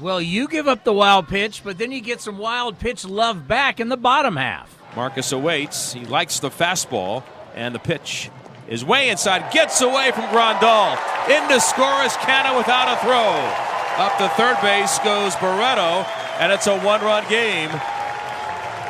Well, 0.00 0.20
you 0.20 0.48
give 0.48 0.66
up 0.66 0.82
the 0.82 0.92
wild 0.92 1.28
pitch, 1.28 1.62
but 1.62 1.78
then 1.78 1.92
you 1.92 2.00
get 2.00 2.20
some 2.20 2.38
wild 2.38 2.78
pitch 2.78 3.04
love 3.04 3.46
back 3.46 3.78
in 3.78 3.90
the 3.90 3.96
bottom 3.96 4.36
half. 4.36 4.76
Marcus 4.96 5.30
awaits. 5.30 5.92
He 5.92 6.04
likes 6.04 6.40
the 6.40 6.50
fastball, 6.50 7.22
and 7.54 7.74
the 7.74 7.78
pitch 7.78 8.30
is 8.68 8.84
way 8.84 9.10
inside. 9.10 9.52
Gets 9.52 9.80
away 9.80 10.10
from 10.12 10.24
Grandal. 10.24 10.98
In 11.28 11.48
to 11.48 11.60
score 11.60 12.02
is 12.02 12.12
Canha 12.14 12.56
without 12.56 12.92
a 12.92 13.00
throw. 13.04 14.04
Up 14.04 14.16
to 14.18 14.28
third 14.36 14.60
base 14.60 14.98
goes 15.00 15.36
Barreto, 15.36 16.04
and 16.40 16.50
it's 16.52 16.66
a 16.66 16.78
one 16.80 17.00
run 17.00 17.28
game. 17.28 17.70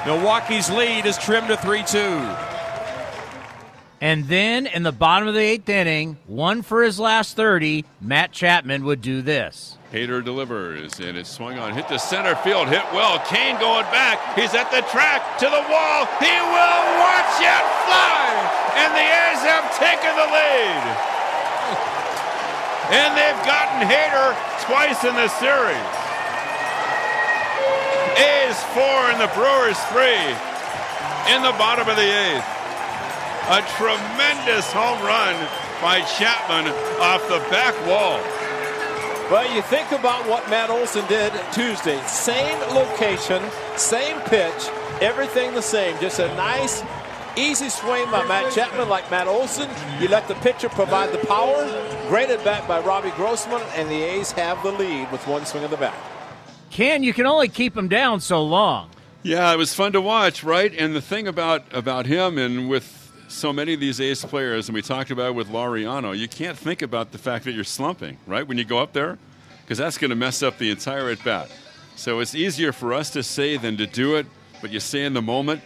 Milwaukee's 0.06 0.70
lead 0.70 1.06
is 1.06 1.16
trimmed 1.16 1.48
to 1.48 1.56
3 1.56 1.82
2. 1.82 1.98
And 4.00 4.28
then 4.28 4.66
in 4.66 4.82
the 4.82 4.92
bottom 4.92 5.28
of 5.28 5.32
the 5.32 5.40
eighth 5.40 5.68
inning, 5.68 6.18
one 6.26 6.60
for 6.60 6.82
his 6.82 7.00
last 7.00 7.36
30, 7.36 7.86
Matt 8.02 8.32
Chapman 8.32 8.84
would 8.84 9.00
do 9.00 9.22
this. 9.22 9.78
Hader 9.92 10.22
delivers, 10.22 11.00
and 11.00 11.16
it's 11.16 11.30
swung 11.30 11.58
on, 11.58 11.72
hit 11.72 11.88
to 11.88 11.98
center 11.98 12.34
field, 12.36 12.68
hit 12.68 12.84
well. 12.92 13.18
Cain 13.20 13.58
going 13.60 13.88
back. 13.88 14.20
He's 14.36 14.52
at 14.52 14.70
the 14.70 14.82
track 14.92 15.38
to 15.38 15.46
the 15.46 15.64
wall. 15.72 16.04
He 16.20 16.36
will 16.36 16.84
watch 17.00 17.40
it 17.40 17.64
fly, 17.88 18.74
and 18.76 18.92
the 18.92 19.06
A's 19.08 19.40
have 19.48 19.72
And 22.94 23.16
they've 23.16 23.42
gotten 23.46 23.88
Hader 23.88 24.36
twice 24.62 25.04
in 25.04 25.14
this 25.16 25.32
series. 25.40 25.88
A's 28.14 28.62
four 28.74 29.10
and 29.10 29.20
the 29.20 29.30
Brewers 29.34 29.78
three 29.90 30.30
in 31.34 31.42
the 31.42 31.52
bottom 31.58 31.88
of 31.88 31.96
the 31.96 32.02
eighth. 32.02 32.44
A 33.50 33.60
tremendous 33.76 34.70
home 34.72 35.00
run 35.02 35.34
by 35.82 36.00
Chapman 36.16 36.72
off 37.00 37.26
the 37.28 37.40
back 37.50 37.74
wall. 37.86 38.20
Well, 39.30 39.52
you 39.54 39.62
think 39.62 39.90
about 39.92 40.28
what 40.28 40.48
Matt 40.50 40.70
Olson 40.70 41.06
did 41.08 41.32
Tuesday. 41.52 42.00
Same 42.06 42.58
location, 42.74 43.42
same 43.76 44.20
pitch, 44.20 44.68
everything 45.00 45.54
the 45.54 45.62
same. 45.62 45.98
Just 46.00 46.18
a 46.20 46.28
nice, 46.36 46.82
easy 47.36 47.68
swing 47.68 48.10
by 48.10 48.26
Matt 48.26 48.52
Chapman 48.52 48.88
like 48.88 49.10
Matt 49.10 49.26
Olson. 49.26 49.70
You 50.00 50.08
let 50.08 50.28
the 50.28 50.34
pitcher 50.36 50.68
provide 50.68 51.12
the 51.12 51.26
power. 51.26 51.64
Great 52.08 52.30
at 52.30 52.44
bat 52.44 52.66
by 52.68 52.80
Robbie 52.80 53.10
Grossman, 53.12 53.62
and 53.74 53.88
the 53.90 54.02
A's 54.02 54.32
have 54.32 54.62
the 54.62 54.72
lead 54.72 55.10
with 55.10 55.26
one 55.26 55.44
swing 55.46 55.64
of 55.64 55.70
the 55.70 55.76
bat. 55.76 55.94
Ken, 56.70 57.02
you 57.02 57.12
can 57.12 57.26
only 57.26 57.48
keep 57.48 57.76
him 57.76 57.88
down 57.88 58.20
so 58.20 58.42
long. 58.42 58.90
Yeah, 59.22 59.52
it 59.52 59.56
was 59.56 59.72
fun 59.72 59.92
to 59.92 60.00
watch, 60.00 60.44
right? 60.44 60.72
And 60.76 60.94
the 60.94 61.00
thing 61.00 61.26
about 61.26 61.64
about 61.72 62.06
him 62.06 62.36
and 62.36 62.68
with 62.68 63.00
so 63.28 63.52
many 63.52 63.74
of 63.74 63.80
these 63.80 64.00
A's 64.00 64.24
players, 64.24 64.68
and 64.68 64.74
we 64.74 64.82
talked 64.82 65.10
about 65.10 65.28
it 65.28 65.34
with 65.34 65.48
Laureano, 65.48 66.16
you 66.16 66.28
can't 66.28 66.58
think 66.58 66.82
about 66.82 67.12
the 67.12 67.18
fact 67.18 67.44
that 67.46 67.52
you're 67.52 67.64
slumping, 67.64 68.18
right, 68.26 68.46
when 68.46 68.58
you 68.58 68.64
go 68.64 68.78
up 68.78 68.92
there, 68.92 69.18
because 69.62 69.78
that's 69.78 69.98
going 69.98 70.10
to 70.10 70.16
mess 70.16 70.42
up 70.42 70.58
the 70.58 70.70
entire 70.70 71.08
at 71.08 71.24
bat. 71.24 71.50
So 71.96 72.20
it's 72.20 72.34
easier 72.34 72.72
for 72.72 72.92
us 72.92 73.10
to 73.10 73.22
say 73.22 73.56
than 73.56 73.76
to 73.78 73.86
do 73.86 74.16
it, 74.16 74.26
but 74.60 74.70
you 74.70 74.80
stay 74.80 75.04
in 75.04 75.14
the 75.14 75.22
moment 75.22 75.62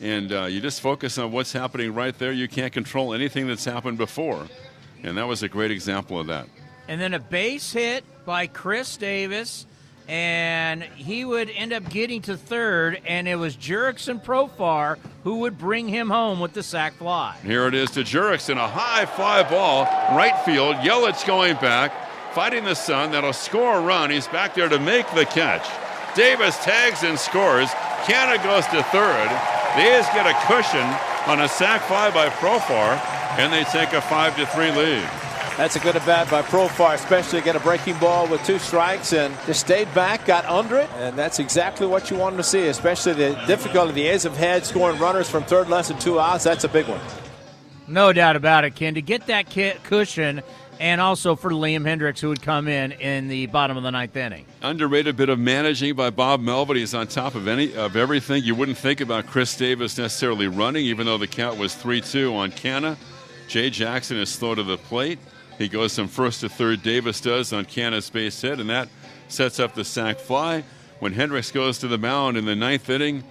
and 0.00 0.32
uh, 0.32 0.44
you 0.44 0.60
just 0.60 0.80
focus 0.80 1.18
on 1.18 1.32
what's 1.32 1.52
happening 1.52 1.94
right 1.94 2.16
there. 2.18 2.32
You 2.32 2.48
can't 2.48 2.72
control 2.72 3.12
anything 3.12 3.46
that's 3.46 3.64
happened 3.64 3.98
before. 3.98 4.46
And 5.02 5.16
that 5.16 5.26
was 5.26 5.42
a 5.42 5.48
great 5.48 5.70
example 5.70 6.18
of 6.18 6.26
that. 6.28 6.46
And 6.88 7.00
then 7.00 7.14
a 7.14 7.18
base 7.18 7.72
hit 7.72 8.04
by 8.24 8.46
Chris 8.46 8.96
Davis, 8.96 9.66
and 10.08 10.82
he 10.82 11.24
would 11.24 11.50
end 11.50 11.72
up 11.72 11.88
getting 11.88 12.22
to 12.22 12.36
third, 12.36 13.00
and 13.06 13.28
it 13.28 13.36
was 13.36 13.56
Jurickson 13.56 14.22
Profar 14.22 14.98
who 15.22 15.38
would 15.40 15.56
bring 15.56 15.88
him 15.88 16.10
home 16.10 16.40
with 16.40 16.52
the 16.52 16.62
sac 16.62 16.94
fly. 16.94 17.36
Here 17.44 17.66
it 17.66 17.74
is 17.74 17.90
to 17.92 18.00
Jurickson, 18.00 18.56
a 18.56 18.66
high 18.66 19.06
fly 19.06 19.48
ball, 19.48 19.84
right 20.16 20.36
field. 20.44 20.76
Yelich 20.76 21.24
going 21.26 21.54
back, 21.56 21.92
fighting 22.32 22.64
the 22.64 22.74
sun. 22.74 23.12
That'll 23.12 23.32
score 23.32 23.78
a 23.78 23.80
run. 23.80 24.10
He's 24.10 24.26
back 24.28 24.54
there 24.54 24.68
to 24.68 24.78
make 24.80 25.08
the 25.14 25.26
catch. 25.26 25.66
Davis 26.16 26.56
tags 26.64 27.04
and 27.04 27.18
scores. 27.18 27.70
Canha 28.04 28.42
goes 28.42 28.66
to 28.68 28.82
third. 28.84 29.59
The 29.76 29.82
A's 29.82 30.06
get 30.06 30.26
a 30.26 30.34
cushion 30.46 30.86
on 31.30 31.42
a 31.42 31.48
sac 31.48 31.82
fly 31.82 32.10
by 32.10 32.28
Profar, 32.28 32.98
and 33.38 33.52
they 33.52 33.62
take 33.64 33.92
a 33.92 34.00
five 34.00 34.36
to 34.36 34.44
three 34.46 34.72
lead. 34.72 35.08
That's 35.56 35.76
a 35.76 35.78
good 35.78 35.94
at 35.94 36.04
bat 36.04 36.28
by 36.28 36.42
Profar, 36.42 36.94
especially 36.94 37.40
get 37.40 37.54
a 37.54 37.60
breaking 37.60 37.98
ball 37.98 38.26
with 38.26 38.42
two 38.44 38.58
strikes 38.58 39.12
and 39.12 39.32
just 39.46 39.60
stayed 39.60 39.92
back, 39.94 40.26
got 40.26 40.44
under 40.46 40.76
it, 40.76 40.90
and 40.96 41.16
that's 41.16 41.38
exactly 41.38 41.86
what 41.86 42.10
you 42.10 42.16
wanted 42.16 42.38
to 42.38 42.42
see, 42.42 42.66
especially 42.66 43.12
the 43.12 43.40
difficulty 43.46 43.92
the 43.92 44.08
A's 44.08 44.24
have 44.24 44.36
had 44.36 44.66
scoring 44.66 44.98
runners 44.98 45.30
from 45.30 45.44
third 45.44 45.68
less 45.68 45.88
than 45.88 45.98
two 45.98 46.18
outs. 46.18 46.42
That's 46.42 46.64
a 46.64 46.68
big 46.68 46.88
one. 46.88 47.00
No 47.86 48.12
doubt 48.12 48.36
about 48.36 48.64
it, 48.64 48.74
Ken. 48.74 48.94
To 48.94 49.02
get 49.02 49.26
that 49.26 49.50
cushion, 49.84 50.42
and 50.80 51.00
also 51.00 51.36
for 51.36 51.50
Liam 51.50 51.82
Hendriks, 51.82 52.20
who 52.20 52.30
would 52.30 52.42
come 52.42 52.66
in 52.66 52.92
in 52.92 53.28
the 53.28 53.46
bottom 53.46 53.76
of 53.76 53.82
the 53.82 53.90
ninth 53.90 54.16
inning. 54.16 54.46
Underrated 54.62 55.16
bit 55.16 55.28
of 55.28 55.38
managing 55.38 55.94
by 55.94 56.10
Bob 56.10 56.40
Melvin. 56.40 56.76
He's 56.76 56.94
on 56.94 57.06
top 57.06 57.34
of 57.34 57.46
any 57.46 57.76
of 57.76 57.96
everything. 57.96 58.42
You 58.42 58.54
wouldn't 58.54 58.78
think 58.78 59.00
about 59.00 59.26
Chris 59.26 59.54
Davis 59.56 59.98
necessarily 59.98 60.48
running, 60.48 60.86
even 60.86 61.06
though 61.06 61.18
the 61.18 61.26
count 61.26 61.58
was 61.58 61.74
three-two 61.74 62.34
on 62.34 62.50
Canha. 62.50 62.96
Jay 63.46 63.68
Jackson 63.68 64.16
is 64.16 64.30
slow 64.30 64.54
to 64.54 64.62
the 64.62 64.78
plate. 64.78 65.18
He 65.58 65.68
goes 65.68 65.94
from 65.94 66.08
first 66.08 66.40
to 66.40 66.48
third. 66.48 66.82
Davis 66.82 67.20
does 67.20 67.52
on 67.52 67.66
Canha's 67.66 68.08
base 68.08 68.40
hit, 68.40 68.58
and 68.58 68.70
that 68.70 68.88
sets 69.28 69.60
up 69.60 69.74
the 69.74 69.84
sac 69.84 70.18
fly. 70.18 70.64
When 71.00 71.14
Hendriks 71.14 71.52
goes 71.52 71.78
to 71.80 71.88
the 71.88 71.98
mound 71.98 72.38
in 72.38 72.46
the 72.46 72.56
ninth 72.56 72.88
inning, 72.88 73.24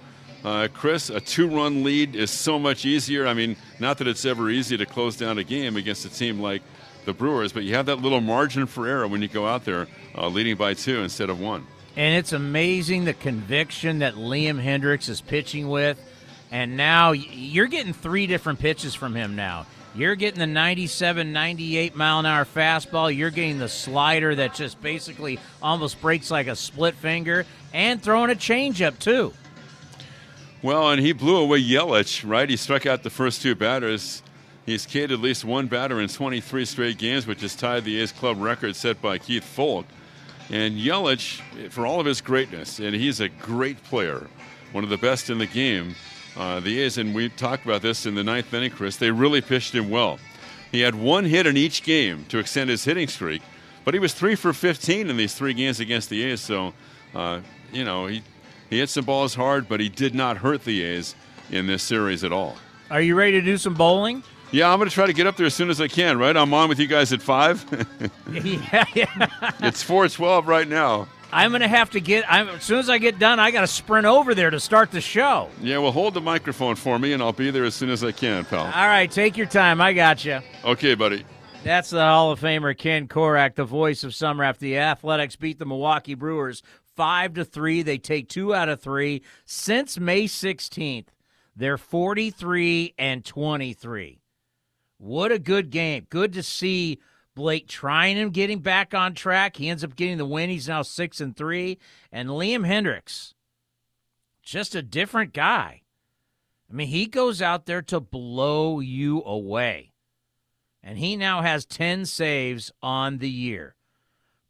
uh, 0.44 0.68
Chris, 0.72 1.10
a 1.10 1.20
two-run 1.20 1.82
lead 1.82 2.14
is 2.14 2.30
so 2.30 2.58
much 2.58 2.84
easier. 2.84 3.26
I 3.26 3.34
mean, 3.34 3.56
not 3.78 3.98
that 3.98 4.06
it's 4.06 4.24
ever 4.24 4.50
easy 4.50 4.76
to 4.76 4.86
close 4.86 5.16
down 5.16 5.38
a 5.38 5.44
game 5.44 5.76
against 5.76 6.04
a 6.04 6.08
team 6.08 6.40
like 6.40 6.62
the 7.04 7.12
Brewers, 7.12 7.52
but 7.52 7.64
you 7.64 7.74
have 7.74 7.86
that 7.86 7.96
little 7.96 8.20
margin 8.20 8.66
for 8.66 8.86
error 8.86 9.06
when 9.06 9.22
you 9.22 9.28
go 9.28 9.46
out 9.46 9.64
there 9.64 9.86
uh, 10.16 10.28
leading 10.28 10.56
by 10.56 10.74
two 10.74 11.00
instead 11.00 11.30
of 11.30 11.40
one. 11.40 11.66
And 11.96 12.16
it's 12.16 12.32
amazing 12.32 13.04
the 13.04 13.14
conviction 13.14 13.98
that 14.00 14.14
Liam 14.14 14.62
Hendriks 14.62 15.08
is 15.08 15.20
pitching 15.20 15.68
with. 15.68 16.00
And 16.52 16.76
now 16.76 17.12
you're 17.12 17.66
getting 17.66 17.92
three 17.92 18.26
different 18.26 18.58
pitches 18.58 18.94
from 18.94 19.14
him 19.14 19.36
now. 19.36 19.66
You're 19.94 20.14
getting 20.14 20.38
the 20.38 20.46
97, 20.46 21.32
98 21.32 21.96
mile 21.96 22.20
an 22.20 22.26
hour 22.26 22.44
fastball. 22.44 23.14
You're 23.14 23.30
getting 23.30 23.58
the 23.58 23.68
slider 23.68 24.34
that 24.36 24.54
just 24.54 24.80
basically 24.80 25.40
almost 25.60 26.00
breaks 26.00 26.30
like 26.30 26.46
a 26.46 26.54
split 26.54 26.94
finger, 26.94 27.44
and 27.72 28.00
throwing 28.00 28.30
a 28.30 28.34
changeup 28.34 28.98
too. 28.98 29.32
Well, 30.62 30.90
and 30.90 31.00
he 31.00 31.12
blew 31.12 31.36
away 31.36 31.62
Yelich, 31.62 32.28
right? 32.28 32.48
He 32.48 32.56
struck 32.56 32.86
out 32.86 33.02
the 33.02 33.10
first 33.10 33.42
two 33.42 33.54
batters. 33.54 34.22
He's 34.70 34.86
K'd 34.86 35.10
at 35.10 35.18
least 35.18 35.44
one 35.44 35.66
batter 35.66 36.00
in 36.00 36.08
23 36.08 36.64
straight 36.64 36.96
games, 36.96 37.26
which 37.26 37.40
has 37.40 37.56
tied 37.56 37.84
the 37.84 38.00
A's 38.00 38.12
club 38.12 38.40
record 38.40 38.76
set 38.76 39.02
by 39.02 39.18
Keith 39.18 39.42
Foulke. 39.42 39.84
And 40.48 40.78
Yelich, 40.78 41.40
for 41.72 41.84
all 41.84 41.98
of 41.98 42.06
his 42.06 42.20
greatness, 42.20 42.78
and 42.78 42.94
he's 42.94 43.18
a 43.18 43.28
great 43.28 43.82
player, 43.82 44.28
one 44.70 44.84
of 44.84 44.90
the 44.90 44.96
best 44.96 45.28
in 45.28 45.38
the 45.38 45.46
game. 45.46 45.96
Uh, 46.36 46.60
the 46.60 46.82
A's, 46.82 46.98
and 46.98 47.16
we 47.16 47.30
talked 47.30 47.64
about 47.64 47.82
this 47.82 48.06
in 48.06 48.14
the 48.14 48.22
ninth 48.22 48.54
inning, 48.54 48.70
Chris, 48.70 48.96
they 48.96 49.10
really 49.10 49.40
pitched 49.40 49.74
him 49.74 49.90
well. 49.90 50.20
He 50.70 50.82
had 50.82 50.94
one 50.94 51.24
hit 51.24 51.48
in 51.48 51.56
each 51.56 51.82
game 51.82 52.24
to 52.28 52.38
extend 52.38 52.70
his 52.70 52.84
hitting 52.84 53.08
streak, 53.08 53.42
but 53.84 53.92
he 53.92 53.98
was 53.98 54.14
three 54.14 54.36
for 54.36 54.52
15 54.52 55.10
in 55.10 55.16
these 55.16 55.34
three 55.34 55.52
games 55.52 55.80
against 55.80 56.10
the 56.10 56.22
A's. 56.22 56.40
So, 56.40 56.74
uh, 57.12 57.40
you 57.72 57.82
know, 57.82 58.06
he, 58.06 58.22
he 58.68 58.78
hit 58.78 58.88
some 58.88 59.04
balls 59.04 59.34
hard, 59.34 59.68
but 59.68 59.80
he 59.80 59.88
did 59.88 60.14
not 60.14 60.36
hurt 60.36 60.62
the 60.62 60.80
A's 60.80 61.16
in 61.50 61.66
this 61.66 61.82
series 61.82 62.22
at 62.22 62.30
all. 62.30 62.56
Are 62.88 63.00
you 63.00 63.16
ready 63.16 63.32
to 63.32 63.42
do 63.42 63.56
some 63.56 63.74
bowling? 63.74 64.22
Yeah, 64.52 64.72
I'm 64.72 64.78
going 64.78 64.88
to 64.88 64.94
try 64.94 65.06
to 65.06 65.12
get 65.12 65.26
up 65.26 65.36
there 65.36 65.46
as 65.46 65.54
soon 65.54 65.70
as 65.70 65.80
I 65.80 65.88
can, 65.88 66.18
right? 66.18 66.36
I'm 66.36 66.52
on 66.52 66.68
with 66.68 66.78
you 66.78 66.86
guys 66.86 67.12
at 67.12 67.22
5. 67.22 68.10
yeah, 68.32 68.84
yeah. 68.94 69.28
it's 69.60 69.82
412 69.82 70.48
right 70.48 70.66
now. 70.66 71.06
I'm 71.32 71.52
going 71.52 71.60
to 71.60 71.68
have 71.68 71.90
to 71.90 72.00
get, 72.00 72.24
I'm, 72.28 72.48
as 72.48 72.64
soon 72.64 72.80
as 72.80 72.90
I 72.90 72.98
get 72.98 73.20
done, 73.20 73.38
I 73.38 73.52
got 73.52 73.60
to 73.60 73.68
sprint 73.68 74.06
over 74.06 74.34
there 74.34 74.50
to 74.50 74.58
start 74.58 74.90
the 74.90 75.00
show. 75.00 75.48
Yeah, 75.60 75.78
well, 75.78 75.92
hold 75.92 76.14
the 76.14 76.20
microphone 76.20 76.74
for 76.74 76.98
me, 76.98 77.12
and 77.12 77.22
I'll 77.22 77.32
be 77.32 77.52
there 77.52 77.64
as 77.64 77.76
soon 77.76 77.90
as 77.90 78.02
I 78.02 78.10
can, 78.10 78.44
pal. 78.44 78.64
All 78.64 78.88
right, 78.88 79.08
take 79.08 79.36
your 79.36 79.46
time. 79.46 79.80
I 79.80 79.92
got 79.92 80.24
you. 80.24 80.40
Okay, 80.64 80.94
buddy. 80.94 81.24
That's 81.62 81.90
the 81.90 82.00
Hall 82.00 82.32
of 82.32 82.40
Famer 82.40 82.76
Ken 82.76 83.06
Korach, 83.06 83.54
the 83.54 83.64
voice 83.64 84.02
of 84.02 84.14
summer 84.14 84.42
after 84.42 84.60
the 84.60 84.78
Athletics 84.78 85.36
beat 85.36 85.58
the 85.58 85.66
Milwaukee 85.66 86.14
Brewers 86.14 86.62
five 86.96 87.34
to 87.34 87.44
three. 87.44 87.82
They 87.82 87.98
take 87.98 88.28
two 88.28 88.54
out 88.54 88.68
of 88.68 88.80
three 88.80 89.22
since 89.44 89.98
May 89.98 90.24
16th. 90.24 91.06
They're 91.54 91.78
43 91.78 92.94
and 92.98 93.24
23. 93.24 94.19
What 95.00 95.32
a 95.32 95.38
good 95.38 95.70
game. 95.70 96.06
Good 96.10 96.34
to 96.34 96.42
see 96.42 97.00
Blake 97.34 97.66
Treinen 97.66 98.20
and 98.20 98.34
getting 98.34 98.58
back 98.58 98.92
on 98.92 99.14
track. 99.14 99.56
He 99.56 99.70
ends 99.70 99.82
up 99.82 99.96
getting 99.96 100.18
the 100.18 100.26
win. 100.26 100.50
He's 100.50 100.68
now 100.68 100.82
six 100.82 101.22
and 101.22 101.34
three. 101.34 101.78
And 102.12 102.28
Liam 102.28 102.66
Hendriks, 102.66 103.32
just 104.42 104.74
a 104.74 104.82
different 104.82 105.32
guy. 105.32 105.80
I 106.70 106.74
mean, 106.74 106.88
he 106.88 107.06
goes 107.06 107.40
out 107.40 107.64
there 107.64 107.80
to 107.80 107.98
blow 107.98 108.80
you 108.80 109.22
away. 109.24 109.94
And 110.82 110.98
he 110.98 111.16
now 111.16 111.40
has 111.40 111.64
10 111.64 112.04
saves 112.04 112.70
on 112.82 113.18
the 113.18 113.30
year. 113.30 113.76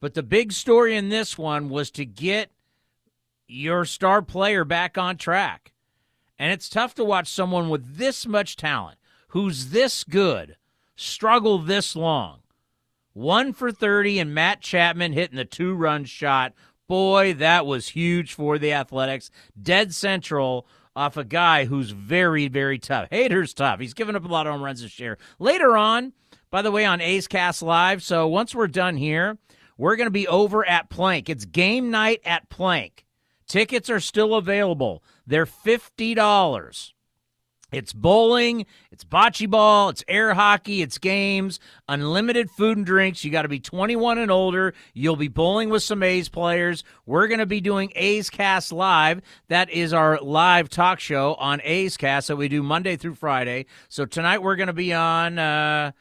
But 0.00 0.14
the 0.14 0.24
big 0.24 0.50
story 0.50 0.96
in 0.96 1.10
this 1.10 1.38
one 1.38 1.68
was 1.68 1.92
to 1.92 2.04
get 2.04 2.50
your 3.46 3.84
star 3.84 4.20
player 4.20 4.64
back 4.64 4.98
on 4.98 5.16
track. 5.16 5.72
And 6.40 6.52
it's 6.52 6.68
tough 6.68 6.96
to 6.96 7.04
watch 7.04 7.28
someone 7.28 7.68
with 7.68 7.98
this 7.98 8.26
much 8.26 8.56
talent, 8.56 8.98
who's 9.30 9.70
this 9.70 10.04
good, 10.04 10.56
struggle 10.96 11.58
this 11.58 11.96
long. 11.96 12.40
One 13.12 13.52
for 13.52 13.72
30, 13.72 14.18
and 14.18 14.34
Matt 14.34 14.60
Chapman 14.60 15.12
hitting 15.12 15.36
the 15.36 15.44
two 15.44 15.74
run 15.74 16.04
shot. 16.04 16.52
Boy, 16.86 17.34
that 17.34 17.66
was 17.66 17.88
huge 17.88 18.34
for 18.34 18.58
the 18.58 18.72
Athletics. 18.72 19.30
Dead 19.60 19.94
central 19.94 20.66
off 20.94 21.16
a 21.16 21.24
guy 21.24 21.64
who's 21.64 21.90
very, 21.90 22.48
very 22.48 22.78
tough. 22.78 23.08
Hader's 23.10 23.54
tough. 23.54 23.80
He's 23.80 23.94
given 23.94 24.16
up 24.16 24.24
a 24.24 24.28
lot 24.28 24.46
of 24.46 24.52
home 24.52 24.62
runs 24.62 24.82
this 24.82 24.98
year. 24.98 25.18
Later 25.38 25.76
on, 25.76 26.12
by 26.50 26.62
the 26.62 26.70
way, 26.70 26.84
on 26.84 27.00
A's 27.00 27.28
Cast 27.28 27.62
Live. 27.62 28.02
So 28.02 28.26
once 28.26 28.54
we're 28.54 28.66
done 28.68 28.96
here, 28.96 29.38
we're 29.78 29.96
going 29.96 30.08
to 30.08 30.12
be 30.12 30.28
over 30.28 30.66
at 30.66 30.90
Plank. 30.90 31.28
It's 31.28 31.44
game 31.44 31.90
night 31.90 32.20
at 32.24 32.48
Plank. 32.48 33.06
Tickets 33.46 33.88
are 33.88 34.00
still 34.00 34.34
available. 34.34 35.02
They're 35.26 35.46
$50. 35.46 36.92
It's 37.72 37.92
bowling, 37.92 38.66
it's 38.90 39.04
bocce 39.04 39.48
ball, 39.48 39.90
it's 39.90 40.04
air 40.08 40.34
hockey, 40.34 40.82
it's 40.82 40.98
games, 40.98 41.60
unlimited 41.88 42.50
food 42.50 42.76
and 42.76 42.86
drinks. 42.86 43.24
You 43.24 43.30
got 43.30 43.42
to 43.42 43.48
be 43.48 43.60
21 43.60 44.18
and 44.18 44.30
older. 44.30 44.74
You'll 44.92 45.16
be 45.16 45.28
bowling 45.28 45.70
with 45.70 45.82
some 45.82 46.02
A's 46.02 46.28
players. 46.28 46.84
We're 47.06 47.28
going 47.28 47.40
to 47.40 47.46
be 47.46 47.60
doing 47.60 47.92
A's 47.94 48.30
Cast 48.30 48.72
Live. 48.72 49.22
That 49.48 49.70
is 49.70 49.92
our 49.92 50.20
live 50.20 50.68
talk 50.68 51.00
show 51.00 51.34
on 51.34 51.60
A's 51.64 51.96
Cast 51.96 52.28
that 52.28 52.36
we 52.36 52.48
do 52.48 52.62
Monday 52.62 52.96
through 52.96 53.14
Friday. 53.14 53.66
So 53.88 54.04
tonight 54.04 54.42
we're 54.42 54.56
going 54.56 54.66
to 54.66 54.72
be 54.72 54.92
on. 54.92 55.38
Uh, 55.38 55.92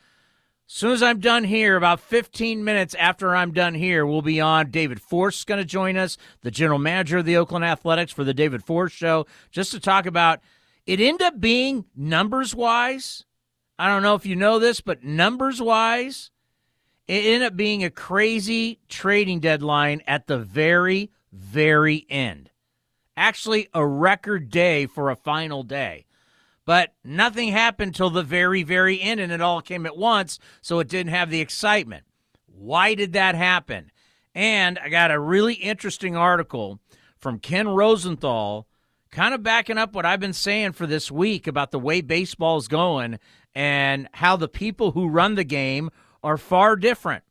soon 0.65 0.91
as 0.91 1.03
I'm 1.03 1.19
done 1.19 1.43
here, 1.43 1.75
about 1.75 1.99
15 1.99 2.63
minutes 2.63 2.95
after 2.95 3.35
I'm 3.35 3.51
done 3.51 3.73
here, 3.73 4.05
we'll 4.05 4.21
be 4.21 4.39
on. 4.39 4.71
David 4.71 5.01
Forst 5.01 5.47
going 5.47 5.59
to 5.59 5.65
join 5.65 5.97
us, 5.97 6.17
the 6.41 6.51
general 6.51 6.79
manager 6.79 7.17
of 7.17 7.25
the 7.25 7.38
Oakland 7.38 7.65
Athletics, 7.65 8.11
for 8.11 8.23
the 8.23 8.33
David 8.33 8.63
Forst 8.63 8.95
Show, 8.95 9.25
just 9.51 9.71
to 9.71 9.79
talk 9.79 10.05
about. 10.05 10.39
It 10.89 11.00
ended 11.00 11.22
up 11.22 11.39
being 11.39 11.86
numbers 11.96 12.55
wise. 12.55 13.24
I 13.77 13.88
don't 13.88 14.01
know 14.01 14.15
if 14.15 14.25
you 14.25 14.36
know 14.36 14.58
this, 14.58 14.81
but 14.81 15.03
numbers 15.03 15.62
wise, 15.62 16.31
it 17.08 17.25
ended 17.25 17.43
up 17.43 17.55
being 17.55 17.84
a 17.84 17.91
crazy 17.91 18.79
trading 18.89 19.39
deadline 19.39 20.01
at 20.08 20.25
the 20.25 20.39
very, 20.39 21.12
very 21.31 22.08
end. 22.10 22.50
Actually, 23.15 23.67
a 23.72 23.86
record 23.86 24.50
day 24.50 24.88
for 24.88 25.12
a 25.12 25.15
final 25.15 25.62
day. 25.62 26.08
But 26.65 26.96
nothing 27.03 27.50
happened 27.50 27.93
till 27.93 28.10
the 28.10 28.24
very, 28.24 28.63
very 28.63 29.00
end, 29.00 29.19
and 29.19 29.31
it 29.31 29.41
all 29.41 29.62
came 29.62 29.86
at 29.86 29.96
once, 29.96 30.39
so 30.60 30.79
it 30.79 30.88
didn't 30.88 31.13
have 31.13 31.29
the 31.29 31.39
excitement. 31.39 32.03
Why 32.48 32.96
did 32.96 33.13
that 33.13 33.36
happen? 33.36 33.91
And 34.34 34.79
I 34.79 34.89
got 34.89 35.12
a 35.12 35.19
really 35.19 35.53
interesting 35.53 36.15
article 36.15 36.79
from 37.15 37.38
Ken 37.38 37.67
Rosenthal, 37.67 38.65
kind 39.12 39.34
of 39.34 39.44
backing 39.44 39.78
up 39.78 39.94
what 39.94 40.06
I've 40.06 40.20
been 40.20 40.34
saying 40.34 40.74
for 40.74 40.86
this 40.86 41.12
week 41.12 41.48
about 41.48 41.72
the 41.72 41.80
way 41.80 42.02
baseball's 42.02 42.67
going 42.67 43.19
and 43.56 44.08
how 44.13 44.36
the 44.36 44.48
people 44.48 44.91
who 44.91 45.08
run 45.08 45.36
the 45.36 45.43
game 45.43 45.89
are 46.24 46.38
far 46.38 46.76
different. 46.76 47.24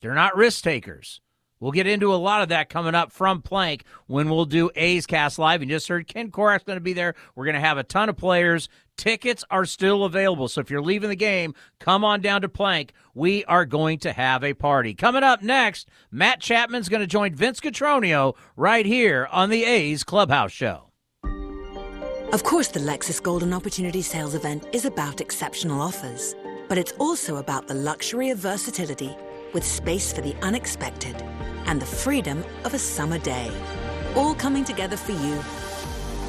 They're 0.00 0.14
not 0.14 0.36
risk 0.36 0.64
takers. 0.64 1.20
We'll 1.60 1.72
get 1.72 1.88
into 1.88 2.14
a 2.14 2.16
lot 2.16 2.42
of 2.42 2.50
that 2.50 2.68
coming 2.68 2.94
up 2.94 3.10
from 3.10 3.42
Plank 3.42 3.82
when 4.06 4.30
we'll 4.30 4.44
do 4.44 4.70
A's 4.76 5.06
Cast 5.06 5.40
Live. 5.40 5.60
You 5.60 5.68
just 5.68 5.88
heard 5.88 6.06
Ken 6.06 6.30
Korach's 6.30 6.62
going 6.62 6.76
to 6.76 6.80
be 6.80 6.92
there. 6.92 7.16
We're 7.34 7.46
going 7.46 7.56
to 7.56 7.60
have 7.60 7.78
a 7.78 7.82
ton 7.82 8.08
of 8.08 8.16
players. 8.16 8.68
Tickets 8.96 9.44
are 9.50 9.64
still 9.64 10.04
available. 10.04 10.46
So 10.46 10.60
if 10.60 10.70
you're 10.70 10.80
leaving 10.80 11.10
the 11.10 11.16
game, 11.16 11.54
come 11.80 12.04
on 12.04 12.20
down 12.20 12.42
to 12.42 12.48
Plank. 12.48 12.92
We 13.12 13.44
are 13.46 13.64
going 13.64 13.98
to 14.00 14.12
have 14.12 14.44
a 14.44 14.54
party. 14.54 14.94
Coming 14.94 15.24
up 15.24 15.42
next, 15.42 15.88
Matt 16.12 16.40
Chapman's 16.40 16.88
going 16.88 17.00
to 17.00 17.08
join 17.08 17.34
Vince 17.34 17.58
Cotroneo 17.58 18.36
right 18.56 18.86
here 18.86 19.28
on 19.32 19.50
the 19.50 19.64
A's 19.64 20.04
Clubhouse 20.04 20.52
Show. 20.52 20.87
Of 22.30 22.44
course, 22.44 22.68
the 22.68 22.80
Lexus 22.80 23.22
Golden 23.22 23.54
Opportunity 23.54 24.02
Sales 24.02 24.34
event 24.34 24.66
is 24.74 24.84
about 24.84 25.22
exceptional 25.22 25.80
offers, 25.80 26.34
but 26.68 26.76
it's 26.76 26.92
also 26.98 27.36
about 27.36 27.66
the 27.66 27.72
luxury 27.72 28.28
of 28.28 28.36
versatility 28.36 29.16
with 29.54 29.64
space 29.64 30.12
for 30.12 30.20
the 30.20 30.36
unexpected 30.42 31.16
and 31.64 31.80
the 31.80 31.86
freedom 31.86 32.44
of 32.66 32.74
a 32.74 32.78
summer 32.78 33.18
day. 33.18 33.50
All 34.14 34.34
coming 34.34 34.62
together 34.62 34.94
for 34.94 35.12
you 35.12 35.42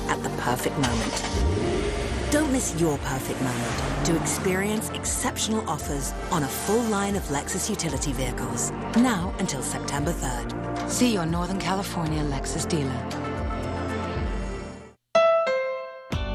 at 0.07 0.23
the 0.23 0.29
perfect 0.37 0.77
moment. 0.77 2.31
Don't 2.31 2.53
miss 2.53 2.79
your 2.79 2.97
perfect 2.99 3.41
moment 3.41 4.05
to 4.05 4.15
experience 4.15 4.89
exceptional 4.91 5.69
offers 5.69 6.13
on 6.31 6.43
a 6.43 6.47
full 6.47 6.83
line 6.83 7.17
of 7.17 7.23
Lexus 7.23 7.69
utility 7.69 8.13
vehicles. 8.13 8.71
Now 8.95 9.33
until 9.39 9.61
September 9.61 10.13
3rd. 10.13 10.89
See 10.89 11.13
your 11.13 11.25
Northern 11.25 11.59
California 11.59 12.23
Lexus 12.23 12.65
dealer. 12.69 13.28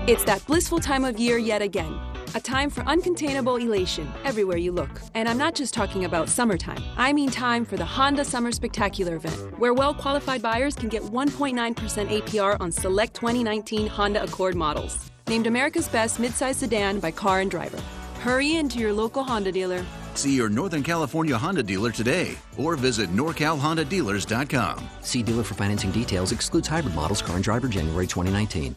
It's 0.06 0.24
that 0.24 0.46
blissful 0.46 0.80
time 0.80 1.02
of 1.02 1.18
year 1.18 1.38
yet 1.38 1.62
again. 1.62 1.98
A 2.34 2.40
time 2.40 2.68
for 2.68 2.82
uncontainable 2.82 3.58
elation 3.58 4.06
everywhere 4.22 4.58
you 4.58 4.70
look. 4.70 5.00
And 5.14 5.26
I'm 5.26 5.38
not 5.38 5.54
just 5.54 5.72
talking 5.72 6.04
about 6.04 6.28
summertime. 6.28 6.82
I 6.98 7.10
mean 7.14 7.30
time 7.30 7.64
for 7.64 7.78
the 7.78 7.86
Honda 7.86 8.22
Summer 8.22 8.52
Spectacular 8.52 9.16
event, 9.16 9.58
where 9.58 9.72
well 9.72 9.94
qualified 9.94 10.42
buyers 10.42 10.74
can 10.74 10.90
get 10.90 11.00
1.9% 11.00 11.74
APR 11.74 12.60
on 12.60 12.70
select 12.70 13.14
2019 13.14 13.86
Honda 13.86 14.22
Accord 14.22 14.54
models. 14.54 15.10
Named 15.26 15.46
America's 15.46 15.88
Best 15.88 16.18
Midsize 16.18 16.56
Sedan 16.56 17.00
by 17.00 17.10
Car 17.10 17.40
and 17.40 17.50
Driver. 17.50 17.80
Hurry 18.20 18.56
into 18.56 18.80
your 18.80 18.92
local 18.92 19.24
Honda 19.24 19.52
dealer. 19.52 19.82
See 20.16 20.36
your 20.36 20.50
Northern 20.50 20.82
California 20.82 21.38
Honda 21.38 21.62
dealer 21.62 21.90
today 21.90 22.36
or 22.58 22.76
visit 22.76 23.08
norcalhondadealers.com. 23.08 24.86
See 25.00 25.22
dealer 25.22 25.44
for 25.44 25.54
financing 25.54 25.92
details. 25.92 26.30
Excludes 26.30 26.68
hybrid 26.68 26.94
models, 26.94 27.22
car 27.22 27.36
and 27.36 27.44
driver, 27.44 27.68
January 27.68 28.06
2019. 28.06 28.76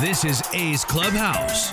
This 0.00 0.24
is 0.24 0.42
A's 0.54 0.84
Clubhouse. 0.84 1.72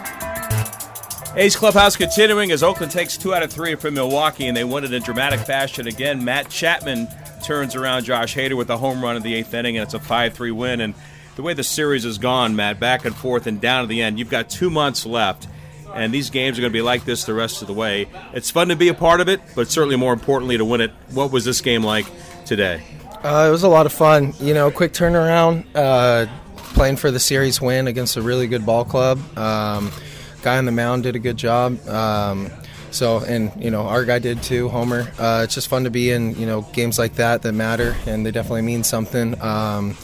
A's 1.35 1.55
Clubhouse 1.55 1.95
continuing 1.95 2.51
as 2.51 2.63
Oakland 2.63 2.91
takes 2.91 3.15
two 3.15 3.33
out 3.33 3.43
of 3.43 3.51
three 3.51 3.75
from 3.75 3.93
Milwaukee, 3.93 4.47
and 4.47 4.57
they 4.57 4.65
won 4.65 4.83
it 4.83 4.91
in 4.91 5.01
dramatic 5.01 5.39
fashion 5.39 5.87
again. 5.87 6.25
Matt 6.25 6.49
Chapman 6.49 7.07
turns 7.43 7.75
around 7.75 8.03
Josh 8.03 8.35
Hader 8.35 8.57
with 8.57 8.69
a 8.69 8.77
home 8.77 9.01
run 9.01 9.15
in 9.15 9.23
the 9.23 9.33
eighth 9.33 9.53
inning, 9.53 9.77
and 9.77 9.85
it's 9.85 9.93
a 9.93 9.99
5 9.99 10.33
3 10.33 10.51
win. 10.51 10.81
And 10.81 10.93
the 11.37 11.43
way 11.43 11.53
the 11.53 11.63
series 11.63 12.03
has 12.03 12.17
gone, 12.17 12.57
Matt, 12.57 12.79
back 12.79 13.05
and 13.05 13.15
forth 13.15 13.47
and 13.47 13.61
down 13.61 13.83
to 13.83 13.87
the 13.87 14.01
end, 14.01 14.19
you've 14.19 14.29
got 14.29 14.49
two 14.49 14.69
months 14.69 15.05
left, 15.05 15.47
and 15.93 16.13
these 16.13 16.29
games 16.29 16.57
are 16.57 16.61
going 16.61 16.73
to 16.73 16.77
be 16.77 16.81
like 16.81 17.05
this 17.05 17.23
the 17.23 17.33
rest 17.33 17.61
of 17.61 17.67
the 17.67 17.73
way. 17.73 18.07
It's 18.33 18.51
fun 18.51 18.67
to 18.67 18.75
be 18.75 18.89
a 18.89 18.93
part 18.93 19.21
of 19.21 19.29
it, 19.29 19.39
but 19.55 19.69
certainly 19.69 19.95
more 19.95 20.11
importantly 20.11 20.57
to 20.57 20.65
win 20.65 20.81
it. 20.81 20.91
What 21.11 21.31
was 21.31 21.45
this 21.45 21.61
game 21.61 21.83
like 21.83 22.05
today? 22.45 22.83
Uh, 23.23 23.45
it 23.47 23.51
was 23.51 23.63
a 23.63 23.69
lot 23.69 23.85
of 23.85 23.93
fun. 23.93 24.33
You 24.39 24.53
know, 24.53 24.71
quick 24.71 24.91
turnaround. 24.93 25.65
Uh, 25.75 26.25
playing 26.81 26.95
for 26.95 27.11
the 27.11 27.19
series 27.19 27.61
win 27.61 27.85
against 27.85 28.17
a 28.17 28.21
really 28.23 28.47
good 28.47 28.65
ball 28.65 28.83
club. 28.83 29.19
Um, 29.37 29.91
guy 30.41 30.57
on 30.57 30.65
the 30.65 30.71
mound 30.71 31.03
did 31.03 31.15
a 31.15 31.19
good 31.19 31.37
job. 31.37 31.77
Um, 31.87 32.49
so, 32.89 33.19
and 33.19 33.51
you 33.63 33.69
know, 33.69 33.83
our 33.83 34.03
guy 34.03 34.17
did 34.17 34.41
too, 34.41 34.67
Homer. 34.67 35.01
Uh, 35.19 35.41
it's 35.43 35.53
just 35.53 35.67
fun 35.67 35.83
to 35.83 35.91
be 35.91 36.09
in 36.09 36.33
you 36.39 36.47
know 36.47 36.63
games 36.73 36.97
like 36.97 37.13
that 37.17 37.43
that 37.43 37.51
matter, 37.51 37.95
and 38.07 38.25
they 38.25 38.31
definitely 38.31 38.63
mean 38.63 38.83
something. 38.83 39.39
Um, 39.39 39.95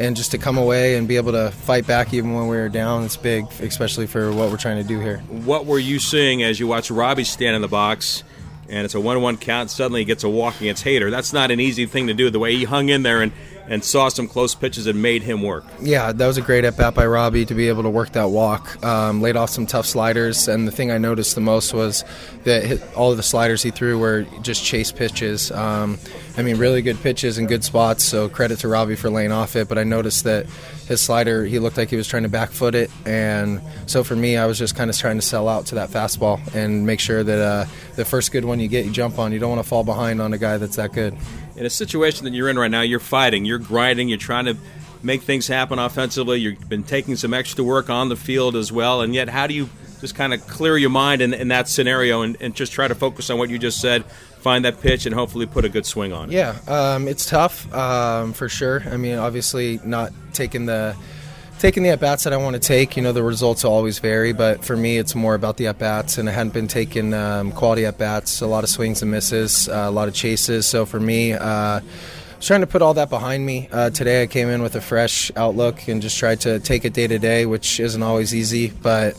and 0.00 0.16
just 0.16 0.32
to 0.32 0.38
come 0.38 0.58
away 0.58 0.96
and 0.96 1.06
be 1.06 1.18
able 1.18 1.30
to 1.30 1.52
fight 1.52 1.86
back 1.86 2.12
even 2.12 2.34
when 2.34 2.48
we 2.48 2.56
were 2.56 2.68
down, 2.68 3.04
it's 3.04 3.16
big, 3.16 3.46
especially 3.60 4.08
for 4.08 4.32
what 4.32 4.50
we're 4.50 4.56
trying 4.56 4.82
to 4.82 4.88
do 4.88 4.98
here. 4.98 5.18
What 5.28 5.66
were 5.66 5.78
you 5.78 6.00
seeing 6.00 6.42
as 6.42 6.58
you 6.58 6.66
watch 6.66 6.90
Robbie 6.90 7.22
stand 7.22 7.54
in 7.54 7.62
the 7.62 7.68
box? 7.68 8.24
And 8.68 8.84
it's 8.84 8.94
a 8.94 9.00
one-one 9.00 9.36
count. 9.36 9.70
Suddenly, 9.70 10.00
he 10.00 10.04
gets 10.04 10.24
a 10.24 10.28
walk 10.28 10.60
against 10.60 10.84
Hader. 10.84 11.12
That's 11.12 11.32
not 11.32 11.52
an 11.52 11.60
easy 11.60 11.86
thing 11.86 12.08
to 12.08 12.14
do. 12.14 12.28
The 12.30 12.40
way 12.40 12.56
he 12.56 12.64
hung 12.64 12.88
in 12.88 13.04
there, 13.04 13.22
and 13.22 13.30
and 13.68 13.82
saw 13.84 14.08
some 14.08 14.28
close 14.28 14.54
pitches 14.54 14.86
and 14.86 15.00
made 15.00 15.22
him 15.22 15.42
work. 15.42 15.64
Yeah, 15.80 16.12
that 16.12 16.26
was 16.26 16.36
a 16.36 16.42
great 16.42 16.64
at 16.64 16.76
bat 16.76 16.94
by 16.94 17.06
Robbie 17.06 17.46
to 17.46 17.54
be 17.54 17.68
able 17.68 17.82
to 17.84 17.90
work 17.90 18.12
that 18.12 18.30
walk. 18.30 18.82
Um, 18.84 19.22
laid 19.22 19.36
off 19.36 19.50
some 19.50 19.66
tough 19.66 19.86
sliders, 19.86 20.48
and 20.48 20.68
the 20.68 20.72
thing 20.72 20.90
I 20.90 20.98
noticed 20.98 21.34
the 21.34 21.40
most 21.40 21.72
was 21.72 22.04
that 22.44 22.82
all 22.94 23.10
of 23.10 23.16
the 23.16 23.22
sliders 23.22 23.62
he 23.62 23.70
threw 23.70 23.98
were 23.98 24.22
just 24.42 24.64
chase 24.64 24.92
pitches. 24.92 25.50
Um, 25.50 25.98
I 26.36 26.42
mean, 26.42 26.58
really 26.58 26.82
good 26.82 27.00
pitches 27.00 27.38
and 27.38 27.48
good 27.48 27.64
spots. 27.64 28.04
So 28.04 28.28
credit 28.28 28.58
to 28.60 28.68
Robbie 28.68 28.96
for 28.96 29.08
laying 29.08 29.32
off 29.32 29.56
it. 29.56 29.68
But 29.68 29.78
I 29.78 29.84
noticed 29.84 30.24
that 30.24 30.46
his 30.86 31.00
slider, 31.00 31.44
he 31.44 31.58
looked 31.58 31.78
like 31.78 31.88
he 31.88 31.96
was 31.96 32.06
trying 32.06 32.24
to 32.24 32.28
back 32.28 32.50
foot 32.50 32.74
it, 32.74 32.90
and 33.06 33.62
so 33.86 34.04
for 34.04 34.14
me, 34.14 34.36
I 34.36 34.44
was 34.44 34.58
just 34.58 34.76
kind 34.76 34.90
of 34.90 34.98
trying 34.98 35.16
to 35.16 35.22
sell 35.22 35.48
out 35.48 35.66
to 35.66 35.76
that 35.76 35.88
fastball 35.88 36.54
and 36.54 36.86
make 36.86 37.00
sure 37.00 37.24
that 37.24 37.38
uh, 37.38 37.64
the 37.96 38.04
first 38.04 38.32
good 38.32 38.44
one 38.44 38.60
you 38.60 38.68
get, 38.68 38.84
you 38.84 38.90
jump 38.90 39.18
on. 39.18 39.32
You 39.32 39.38
don't 39.38 39.50
want 39.50 39.62
to 39.62 39.68
fall 39.68 39.84
behind 39.84 40.20
on 40.20 40.34
a 40.34 40.38
guy 40.38 40.58
that's 40.58 40.76
that 40.76 40.92
good 40.92 41.16
in 41.56 41.66
a 41.66 41.70
situation 41.70 42.24
that 42.24 42.32
you're 42.32 42.48
in 42.48 42.58
right 42.58 42.70
now, 42.70 42.82
you're 42.82 43.00
fighting, 43.00 43.44
you're 43.44 43.58
grinding, 43.58 44.08
you're 44.08 44.18
trying 44.18 44.46
to 44.46 44.56
make 45.02 45.22
things 45.22 45.46
happen 45.46 45.78
offensively. 45.78 46.40
You've 46.40 46.68
been 46.68 46.82
taking 46.82 47.16
some 47.16 47.34
extra 47.34 47.62
work 47.62 47.90
on 47.90 48.08
the 48.08 48.16
field 48.16 48.56
as 48.56 48.72
well, 48.72 49.02
and 49.02 49.14
yet 49.14 49.28
how 49.28 49.46
do 49.46 49.54
you 49.54 49.68
just 50.00 50.14
kind 50.14 50.34
of 50.34 50.46
clear 50.46 50.76
your 50.76 50.90
mind 50.90 51.22
in, 51.22 51.32
in 51.32 51.48
that 51.48 51.68
scenario 51.68 52.22
and, 52.22 52.36
and, 52.40 52.54
just 52.54 52.72
try 52.72 52.86
to 52.86 52.94
focus 52.94 53.30
on 53.30 53.38
what 53.38 53.48
you 53.48 53.58
just 53.58 53.80
said, 53.80 54.04
find 54.04 54.64
that 54.64 54.80
pitch, 54.80 55.06
and 55.06 55.14
hopefully 55.14 55.46
put 55.46 55.64
a 55.64 55.68
good 55.68 55.86
swing 55.86 56.12
on 56.12 56.30
it? 56.30 56.34
Yeah, 56.34 56.56
um, 56.68 57.08
it's 57.08 57.26
tough 57.26 57.72
um, 57.72 58.32
for 58.32 58.48
sure. 58.48 58.82
I 58.90 58.96
mean, 58.96 59.16
obviously, 59.16 59.80
not 59.84 60.12
taking 60.32 60.66
the 60.66 60.96
taking 61.58 61.82
the 61.82 61.90
at 61.90 62.00
bats 62.00 62.24
that 62.24 62.32
I 62.32 62.36
want 62.36 62.54
to 62.54 62.60
take. 62.60 62.96
You 62.96 63.02
know, 63.02 63.12
the 63.12 63.22
results 63.22 63.64
always 63.64 63.98
vary, 63.98 64.32
but 64.32 64.64
for 64.64 64.76
me, 64.76 64.98
it's 64.98 65.14
more 65.14 65.34
about 65.34 65.56
the 65.56 65.68
at 65.68 65.78
bats, 65.78 66.18
and 66.18 66.28
I 66.28 66.32
hadn't 66.32 66.54
been 66.54 66.68
taking 66.68 67.14
um, 67.14 67.52
quality 67.52 67.86
at 67.86 67.98
bats. 67.98 68.40
A 68.40 68.46
lot 68.46 68.64
of 68.64 68.70
swings 68.70 69.02
and 69.02 69.10
misses, 69.10 69.68
uh, 69.68 69.86
a 69.86 69.90
lot 69.90 70.08
of 70.08 70.14
chases. 70.14 70.66
So 70.66 70.86
for 70.86 71.00
me. 71.00 71.32
Uh, 71.32 71.80
I 72.34 72.36
was 72.36 72.48
trying 72.48 72.60
to 72.62 72.66
put 72.66 72.82
all 72.82 72.94
that 72.94 73.08
behind 73.08 73.46
me. 73.46 73.68
Uh, 73.72 73.90
today 73.90 74.22
I 74.22 74.26
came 74.26 74.48
in 74.48 74.60
with 74.60 74.74
a 74.74 74.80
fresh 74.80 75.30
outlook 75.36 75.88
and 75.88 76.02
just 76.02 76.18
tried 76.18 76.40
to 76.40 76.58
take 76.58 76.84
it 76.84 76.92
day 76.92 77.06
to 77.06 77.18
day, 77.18 77.46
which 77.46 77.80
isn't 77.80 78.02
always 78.02 78.34
easy. 78.34 78.70
But 78.70 79.18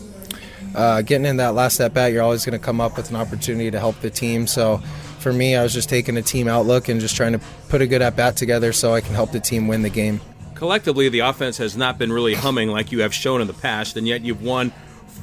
uh, 0.76 1.02
getting 1.02 1.26
in 1.26 1.38
that 1.38 1.54
last 1.54 1.80
at 1.80 1.94
bat, 1.94 2.12
you're 2.12 2.22
always 2.22 2.44
going 2.44 2.56
to 2.56 2.64
come 2.64 2.80
up 2.80 2.96
with 2.96 3.10
an 3.10 3.16
opportunity 3.16 3.70
to 3.70 3.80
help 3.80 3.98
the 4.00 4.10
team. 4.10 4.46
So 4.46 4.78
for 5.18 5.32
me, 5.32 5.56
I 5.56 5.62
was 5.62 5.72
just 5.72 5.88
taking 5.88 6.16
a 6.18 6.22
team 6.22 6.46
outlook 6.46 6.88
and 6.88 7.00
just 7.00 7.16
trying 7.16 7.32
to 7.32 7.40
put 7.68 7.80
a 7.80 7.86
good 7.86 8.02
at 8.02 8.14
bat 8.14 8.36
together 8.36 8.72
so 8.72 8.94
I 8.94 9.00
can 9.00 9.14
help 9.14 9.32
the 9.32 9.40
team 9.40 9.66
win 9.66 9.82
the 9.82 9.90
game 9.90 10.20
collectively, 10.56 11.08
the 11.08 11.20
offense 11.20 11.58
has 11.58 11.76
not 11.76 11.98
been 11.98 12.12
really 12.12 12.34
humming 12.34 12.70
like 12.70 12.90
you 12.90 13.02
have 13.02 13.14
shown 13.14 13.40
in 13.40 13.46
the 13.46 13.54
past, 13.54 13.96
and 13.96 14.06
yet 14.08 14.22
you've 14.22 14.42
won 14.42 14.72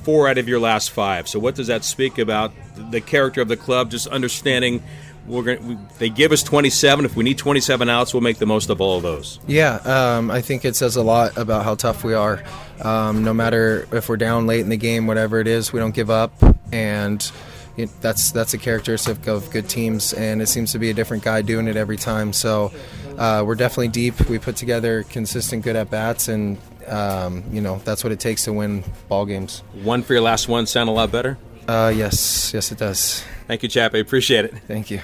four 0.03 0.29
out 0.29 0.37
of 0.37 0.47
your 0.47 0.59
last 0.59 0.91
five. 0.91 1.27
So, 1.27 1.39
what 1.39 1.55
does 1.55 1.67
that 1.67 1.83
speak 1.83 2.17
about 2.17 2.53
the 2.91 3.01
character 3.01 3.41
of 3.41 3.47
the 3.47 3.57
club? 3.57 3.91
Just 3.91 4.07
understanding 4.07 4.81
we're 5.27 5.43
going 5.43 5.67
we, 5.67 5.77
they 5.99 6.09
give 6.09 6.31
us 6.31 6.43
27 6.43 7.05
if 7.05 7.15
we 7.15 7.23
need 7.23 7.37
27 7.37 7.89
outs 7.89 8.13
we'll 8.13 8.21
make 8.21 8.37
the 8.39 8.45
most 8.45 8.69
of 8.69 8.81
all 8.81 8.97
of 8.97 9.03
those. 9.03 9.39
Yeah 9.47 9.75
um, 9.75 10.29
i 10.29 10.41
think 10.41 10.65
it 10.65 10.75
says 10.75 10.95
a 10.95 11.01
lot 11.01 11.37
about 11.37 11.63
how 11.63 11.75
tough 11.75 12.03
we 12.03 12.13
are. 12.13 12.43
Um, 12.81 13.23
no 13.23 13.33
matter 13.33 13.87
if 13.91 14.09
we're 14.09 14.17
down 14.17 14.47
late 14.47 14.61
in 14.61 14.69
the 14.69 14.77
game 14.77 15.07
whatever 15.07 15.39
it 15.39 15.47
is 15.47 15.71
we 15.71 15.79
don't 15.79 15.95
give 15.95 16.09
up. 16.09 16.33
And 16.71 17.31
it, 17.77 17.89
that's 18.01 18.31
that's 18.31 18.53
a 18.53 18.57
characteristic 18.57 19.27
of 19.27 19.49
good 19.49 19.69
teams 19.69 20.13
and 20.13 20.41
it 20.41 20.47
seems 20.47 20.73
to 20.73 20.79
be 20.79 20.89
a 20.89 20.93
different 20.93 21.23
guy 21.23 21.41
doing 21.41 21.67
it 21.67 21.77
every 21.77 21.97
time. 21.97 22.33
So 22.33 22.73
uh, 23.17 23.43
we're 23.45 23.55
definitely 23.55 23.89
deep. 23.89 24.29
We 24.29 24.39
put 24.39 24.55
together 24.55 25.03
consistent, 25.03 25.63
good 25.63 25.75
at 25.75 25.89
bats, 25.89 26.27
and 26.27 26.57
um, 26.87 27.43
you 27.51 27.61
know 27.61 27.79
that's 27.85 28.03
what 28.03 28.11
it 28.13 28.19
takes 28.19 28.43
to 28.45 28.53
win 28.53 28.83
ball 29.07 29.25
games. 29.25 29.63
One 29.83 30.03
for 30.03 30.13
your 30.13 30.21
last 30.21 30.47
one 30.47 30.65
sound 30.65 30.89
a 30.89 30.93
lot 30.93 31.11
better. 31.11 31.37
Uh, 31.67 31.93
yes, 31.95 32.53
yes, 32.53 32.71
it 32.71 32.77
does. 32.77 33.23
Thank 33.47 33.63
you, 33.63 33.69
Chap. 33.69 33.95
I 33.95 33.99
appreciate 33.99 34.45
it. 34.45 34.53
Thank 34.67 34.91
you. 34.91 34.99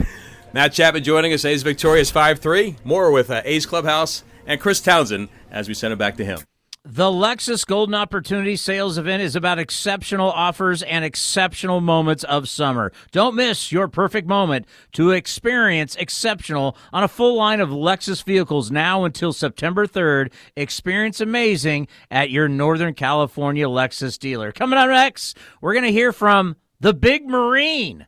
Matt 0.53 0.73
Chapman 0.73 1.03
joining 1.03 1.31
us. 1.33 1.45
A's 1.45 1.63
victorious 1.63 2.11
five 2.11 2.39
three. 2.39 2.75
More 2.83 3.11
with 3.11 3.29
uh, 3.29 3.41
A's 3.45 3.65
Clubhouse 3.65 4.23
and 4.45 4.59
Chris 4.59 4.81
Townsend 4.81 5.29
as 5.51 5.67
we 5.67 5.73
send 5.73 5.93
it 5.93 5.97
back 5.97 6.17
to 6.17 6.25
him. 6.25 6.39
The 6.85 7.11
Lexus 7.11 7.67
Golden 7.67 7.93
Opportunity 7.93 8.55
Sales 8.55 8.97
Event 8.97 9.21
is 9.21 9.35
about 9.35 9.59
exceptional 9.59 10.31
offers 10.31 10.81
and 10.81 11.03
exceptional 11.03 11.81
moments 11.81 12.23
of 12.23 12.47
summer. 12.47 12.93
Don't 13.11 13.35
miss 13.35 13.69
your 13.69 13.89
perfect 13.89 14.29
moment 14.29 14.65
to 14.93 15.11
experience 15.11 15.97
exceptional 15.97 16.77
on 16.93 17.03
a 17.03 17.09
full 17.09 17.35
line 17.35 17.59
of 17.59 17.67
Lexus 17.67 18.23
vehicles 18.23 18.71
now 18.71 19.03
until 19.03 19.33
September 19.33 19.85
3rd. 19.85 20.31
Experience 20.55 21.19
amazing 21.19 21.89
at 22.09 22.29
your 22.29 22.47
Northern 22.47 22.93
California 22.93 23.67
Lexus 23.67 24.17
dealer. 24.17 24.53
Coming 24.53 24.79
up 24.79 24.87
next, 24.87 25.37
we're 25.59 25.73
going 25.73 25.83
to 25.83 25.91
hear 25.91 26.13
from 26.13 26.55
the 26.79 26.93
Big 26.93 27.27
Marine. 27.27 28.07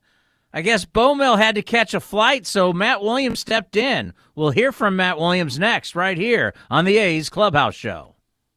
I 0.54 0.62
guess 0.62 0.86
BoMel 0.86 1.38
had 1.38 1.56
to 1.56 1.62
catch 1.62 1.94
a 1.94 2.00
flight, 2.00 2.48
so 2.48 2.72
Matt 2.72 3.02
Williams 3.02 3.42
stepped 3.42 3.76
in. 3.76 4.14
We'll 4.34 4.52
hear 4.52 4.72
from 4.72 4.96
Matt 4.96 5.20
Williams 5.20 5.60
next, 5.60 5.94
right 5.94 6.18
here 6.18 6.54
on 6.70 6.86
the 6.86 6.98
A's 6.98 7.30
Clubhouse 7.30 7.76
Show. 7.76 8.16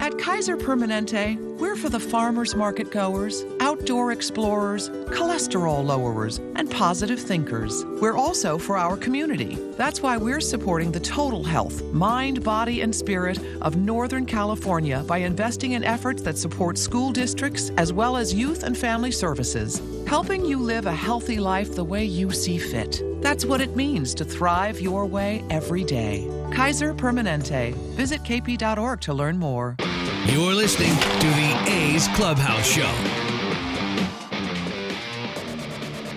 At 0.00 0.16
Kaiser 0.16 0.56
Permanente, 0.56 1.36
we're 1.58 1.76
for 1.76 1.90
the 1.90 2.00
farmers 2.00 2.54
market 2.54 2.90
goers, 2.90 3.44
outdoor 3.60 4.12
explorers, 4.12 4.88
cholesterol 4.88 5.84
lowerers, 5.84 6.38
and 6.56 6.70
positive 6.70 7.20
thinkers. 7.20 7.84
We're 8.00 8.16
also 8.16 8.56
for 8.56 8.78
our 8.78 8.96
community. 8.96 9.56
That's 9.76 10.00
why 10.00 10.16
we're 10.16 10.40
supporting 10.40 10.90
the 10.90 11.00
total 11.00 11.44
health, 11.44 11.82
mind, 11.92 12.42
body, 12.42 12.80
and 12.80 12.96
spirit 12.96 13.38
of 13.60 13.76
Northern 13.76 14.24
California 14.24 15.04
by 15.06 15.18
investing 15.18 15.72
in 15.72 15.84
efforts 15.84 16.22
that 16.22 16.38
support 16.38 16.78
school 16.78 17.12
districts 17.12 17.70
as 17.76 17.92
well 17.92 18.16
as 18.16 18.32
youth 18.32 18.62
and 18.62 18.78
family 18.78 19.10
services, 19.10 19.82
helping 20.10 20.44
you 20.44 20.58
live 20.58 20.86
a 20.86 20.92
healthy 20.92 21.38
life 21.38 21.76
the 21.76 21.84
way 21.84 22.04
you 22.04 22.32
see 22.32 22.58
fit. 22.58 23.00
That's 23.22 23.44
what 23.44 23.60
it 23.60 23.76
means 23.76 24.12
to 24.14 24.24
thrive 24.24 24.80
your 24.80 25.06
way 25.06 25.44
every 25.50 25.84
day. 25.84 26.28
Kaiser 26.52 26.92
Permanente. 26.92 27.74
Visit 27.94 28.24
kp.org 28.24 29.00
to 29.02 29.14
learn 29.14 29.38
more. 29.38 29.76
You're 30.26 30.52
listening 30.52 30.96
to 30.96 31.26
the 31.28 31.64
A's 31.68 32.08
Clubhouse 32.08 32.66
Show. 32.66 32.92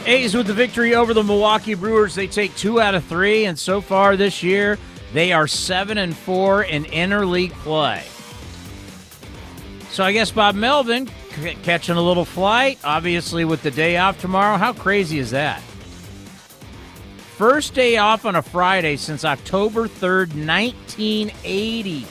A's 0.08 0.34
with 0.34 0.48
the 0.48 0.56
victory 0.56 0.96
over 0.96 1.14
the 1.14 1.24
Milwaukee 1.24 1.76
Brewers. 1.76 2.16
They 2.16 2.26
take 2.26 2.56
two 2.56 2.82
out 2.82 2.96
of 2.96 3.06
three, 3.06 3.46
and 3.46 3.60
so 3.60 3.80
far 3.80 4.18
this 4.18 4.42
year, 4.42 4.80
they 5.14 5.34
are 5.34 5.46
seven 5.46 6.00
and 6.00 6.18
four 6.18 6.64
in 6.64 6.86
interleague 6.86 7.52
play. 7.52 8.02
So 9.92 10.04
I 10.04 10.14
guess 10.14 10.32
Bob 10.32 10.56
Melvin 10.56 11.08
c- 11.34 11.58
catching 11.64 11.96
a 11.96 12.02
little 12.02 12.26
flight, 12.26 12.80
obviously 12.84 13.46
with 13.46 13.62
the 13.64 13.72
day 13.72 13.98
off 13.98 14.20
tomorrow. 14.20 14.58
How 14.58 14.74
crazy 14.74 15.20
is 15.20 15.32
that? 15.32 15.62
First 17.38 17.74
day 17.74 17.98
off 17.98 18.26
on 18.26 18.36
a 18.36 18.42
Friday 18.42 18.96
since 18.96 19.26
October 19.26 19.88
3rd, 19.88 20.36
1980. 20.36 22.06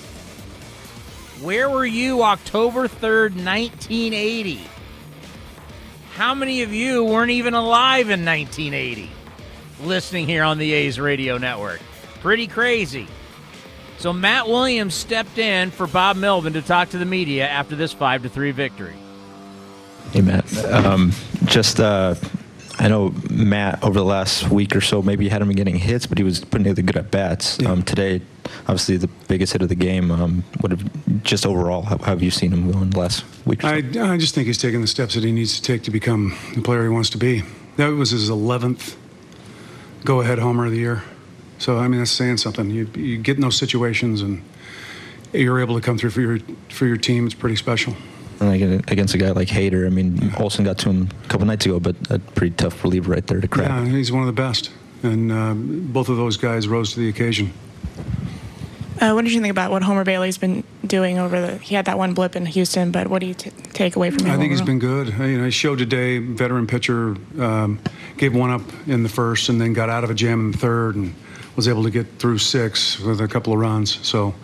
Where 1.41 1.71
were 1.71 1.87
you 1.87 2.23
October 2.23 2.89
3rd, 2.89 3.35
1980? 3.43 4.61
How 6.15 6.35
many 6.35 6.63
of 6.63 6.73
you 6.73 7.05
weren't 7.05 7.31
even 7.31 7.55
alive 7.55 8.11
in 8.11 8.25
1980 8.25 9.11
listening 9.83 10.27
here 10.27 10.45
on 10.45 10.59
the 10.59 10.73
A's 10.73 11.01
radio 11.01 11.39
network? 11.39 11.81
Pretty 12.21 12.47
crazy. 12.47 13.09
So 13.99 14.13
Matt 14.13 14.49
Williams 14.49 14.95
stepped 14.95 15.39
in 15.39 15.71
for 15.71 15.87
Bob 15.87 16.17
Melvin 16.17 16.53
to 16.55 16.63
talk 16.63 16.91
to 16.91 16.99
the 16.99 17.05
media 17.05 17.49
after 17.49 17.77
this 17.77 17.93
5 17.93 18.25
to 18.25 18.29
3 18.29 18.51
victory. 18.51 18.97
Hey 20.11 20.21
Matt, 20.21 20.65
um, 20.67 21.12
just 21.47 21.81
uh, 21.81 22.15
I 22.79 22.88
know 22.88 23.15
Matt 23.31 23.83
over 23.85 23.99
the 23.99 24.05
last 24.05 24.51
week 24.51 24.75
or 24.75 24.81
so 24.81 25.03
maybe 25.03 25.29
had 25.29 25.41
him 25.41 25.51
getting 25.53 25.77
hits, 25.77 26.07
but 26.07 26.19
he 26.19 26.25
was 26.25 26.41
putting 26.41 26.65
together 26.65 26.83
good 26.83 26.97
at 26.97 27.11
bats. 27.11 27.59
Yeah. 27.61 27.71
Um, 27.71 27.83
today, 27.83 28.21
obviously 28.62 28.97
the 28.97 29.09
biggest 29.29 29.53
hit 29.53 29.62
of 29.62 29.69
the 29.69 29.75
game. 29.75 30.11
Um, 30.11 30.45
what 30.61 30.73
have, 30.73 31.23
just 31.23 31.47
overall, 31.47 31.83
how, 31.83 31.99
how, 31.99 32.07
have 32.07 32.23
you 32.23 32.31
seen 32.31 32.53
him 32.53 32.71
going 32.71 32.91
the 32.91 32.99
last 32.99 33.25
week? 33.47 33.62
So? 33.62 33.69
I, 33.69 33.77
I 33.77 34.17
just 34.17 34.35
think 34.35 34.47
he's 34.47 34.59
taking 34.59 34.81
the 34.81 34.87
steps 34.87 35.15
that 35.15 35.25
he 35.25 35.33
needs 35.33 35.55
to 35.57 35.62
take 35.62 35.83
to 35.85 35.91
become 35.91 36.37
the 36.55 36.62
player 36.62 36.83
he 36.83 36.88
wants 36.88 37.11
to 37.11 37.19
be. 37.19 37.43
That 37.77 37.88
was 37.88 38.11
his 38.11 38.31
11th 38.31 38.97
go-ahead 40.05 40.38
homer 40.38 40.67
of 40.67 40.73
the 40.73 40.79
year. 40.79 41.03
So 41.59 41.79
I 41.79 41.87
mean 41.87 42.01
that's 42.01 42.11
saying 42.11 42.38
something. 42.38 42.71
You 42.71 42.91
you 42.97 43.19
get 43.19 43.37
in 43.37 43.43
those 43.43 43.57
situations 43.57 44.21
and 44.21 44.43
you're 45.33 45.61
able 45.61 45.77
to 45.77 45.81
come 45.81 45.97
through 45.97 46.11
for 46.11 46.21
your 46.21 46.41
for 46.69 46.87
your 46.87 46.97
team. 46.97 47.25
It's 47.25 47.37
pretty 47.37 47.55
special 47.55 47.95
against 48.51 49.15
a 49.15 49.19
guy 49.19 49.31
like 49.31 49.49
Hader. 49.49 49.87
I 49.87 49.91
mean, 49.91 50.33
Olson 50.39 50.65
got 50.65 50.79
to 50.79 50.91
him 50.91 51.09
a 51.25 51.29
couple 51.29 51.47
nights 51.47 51.67
ago, 51.67 51.81
but 51.81 51.97
a 52.11 52.19
pretty 52.19 52.55
tough 52.57 52.83
reliever 52.85 53.13
right 53.13 53.27
there 53.27 53.41
to 53.41 53.49
crack. 53.49 53.69
Yeah, 53.69 53.85
he's 53.87 54.13
one 54.13 54.23
of 54.23 54.27
the 54.27 54.33
best, 54.41 54.71
and 55.03 55.33
uh, 55.33 55.55
both 55.55 56.09
of 56.09 56.17
those 56.17 56.37
guys 56.37 56.69
rose 56.69 56.93
to 56.95 57.01
the 57.01 57.09
occasion. 57.09 57.53
Uh, 59.01 59.13
what 59.15 59.25
did 59.25 59.33
you 59.33 59.41
think 59.41 59.51
about 59.51 59.73
what 59.73 59.83
Homer 59.83 60.05
Bailey's 60.05 60.39
been 60.39 60.63
doing 60.87 61.19
over 61.19 61.41
the? 61.41 61.59
He 61.59 61.75
had 61.75 61.87
that 61.87 61.99
one 61.99 62.15
blip 62.15 62.37
in 62.37 62.47
Houston, 62.47 62.93
but 62.93 63.09
what 63.09 63.19
do 63.19 63.27
you 63.27 63.35
t- 63.35 63.51
take 63.73 63.97
away 63.97 64.11
from 64.11 64.27
him? 64.27 64.33
I 64.33 64.37
think 64.37 64.53
he's 64.53 64.63
been 64.63 64.79
good. 64.79 65.13
Uh, 65.19 65.25
You 65.25 65.39
know, 65.39 65.45
he 65.47 65.51
showed 65.51 65.79
today, 65.79 66.19
veteran 66.19 66.69
pitcher, 66.69 67.17
um, 67.41 67.81
gave 68.17 68.33
one 68.33 68.51
up 68.51 68.63
in 68.87 69.03
the 69.03 69.09
first 69.09 69.49
and 69.49 69.61
then 69.61 69.73
got 69.73 69.89
out 69.91 70.05
of 70.05 70.11
a 70.11 70.15
jam 70.15 70.39
in 70.41 70.53
the 70.53 70.59
third 70.59 70.95
and 70.95 71.15
was 71.57 71.67
able 71.67 71.83
to 71.83 71.91
get 71.91 72.07
through 72.21 72.39
six 72.39 73.01
with 73.01 73.21
a 73.21 73.27
couple 73.27 73.53
of 73.53 73.59
runs. 73.59 73.99
So, 74.07 74.35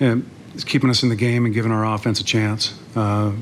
and 0.00 0.28
it's 0.54 0.64
keeping 0.64 0.90
us 0.90 1.02
in 1.02 1.08
the 1.08 1.16
game 1.16 1.44
and 1.44 1.54
giving 1.54 1.72
our 1.72 1.84
offense 1.94 2.20
a 2.20 2.24
chance. 2.24 2.78
Uh, 2.96 3.32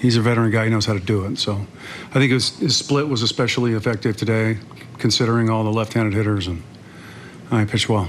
he's 0.00 0.16
a 0.16 0.20
veteran 0.20 0.50
guy. 0.50 0.64
He 0.64 0.70
knows 0.70 0.86
how 0.86 0.94
to 0.94 1.00
do 1.00 1.24
it. 1.26 1.38
So, 1.38 1.66
I 2.10 2.14
think 2.14 2.32
his, 2.32 2.58
his 2.58 2.76
split 2.76 3.08
was 3.08 3.22
especially 3.22 3.72
effective 3.72 4.16
today, 4.16 4.58
considering 4.98 5.50
all 5.50 5.64
the 5.64 5.72
left-handed 5.72 6.14
hitters, 6.14 6.46
and 6.46 6.62
uh, 7.50 7.58
he 7.58 7.66
pitched 7.66 7.88
well. 7.88 8.08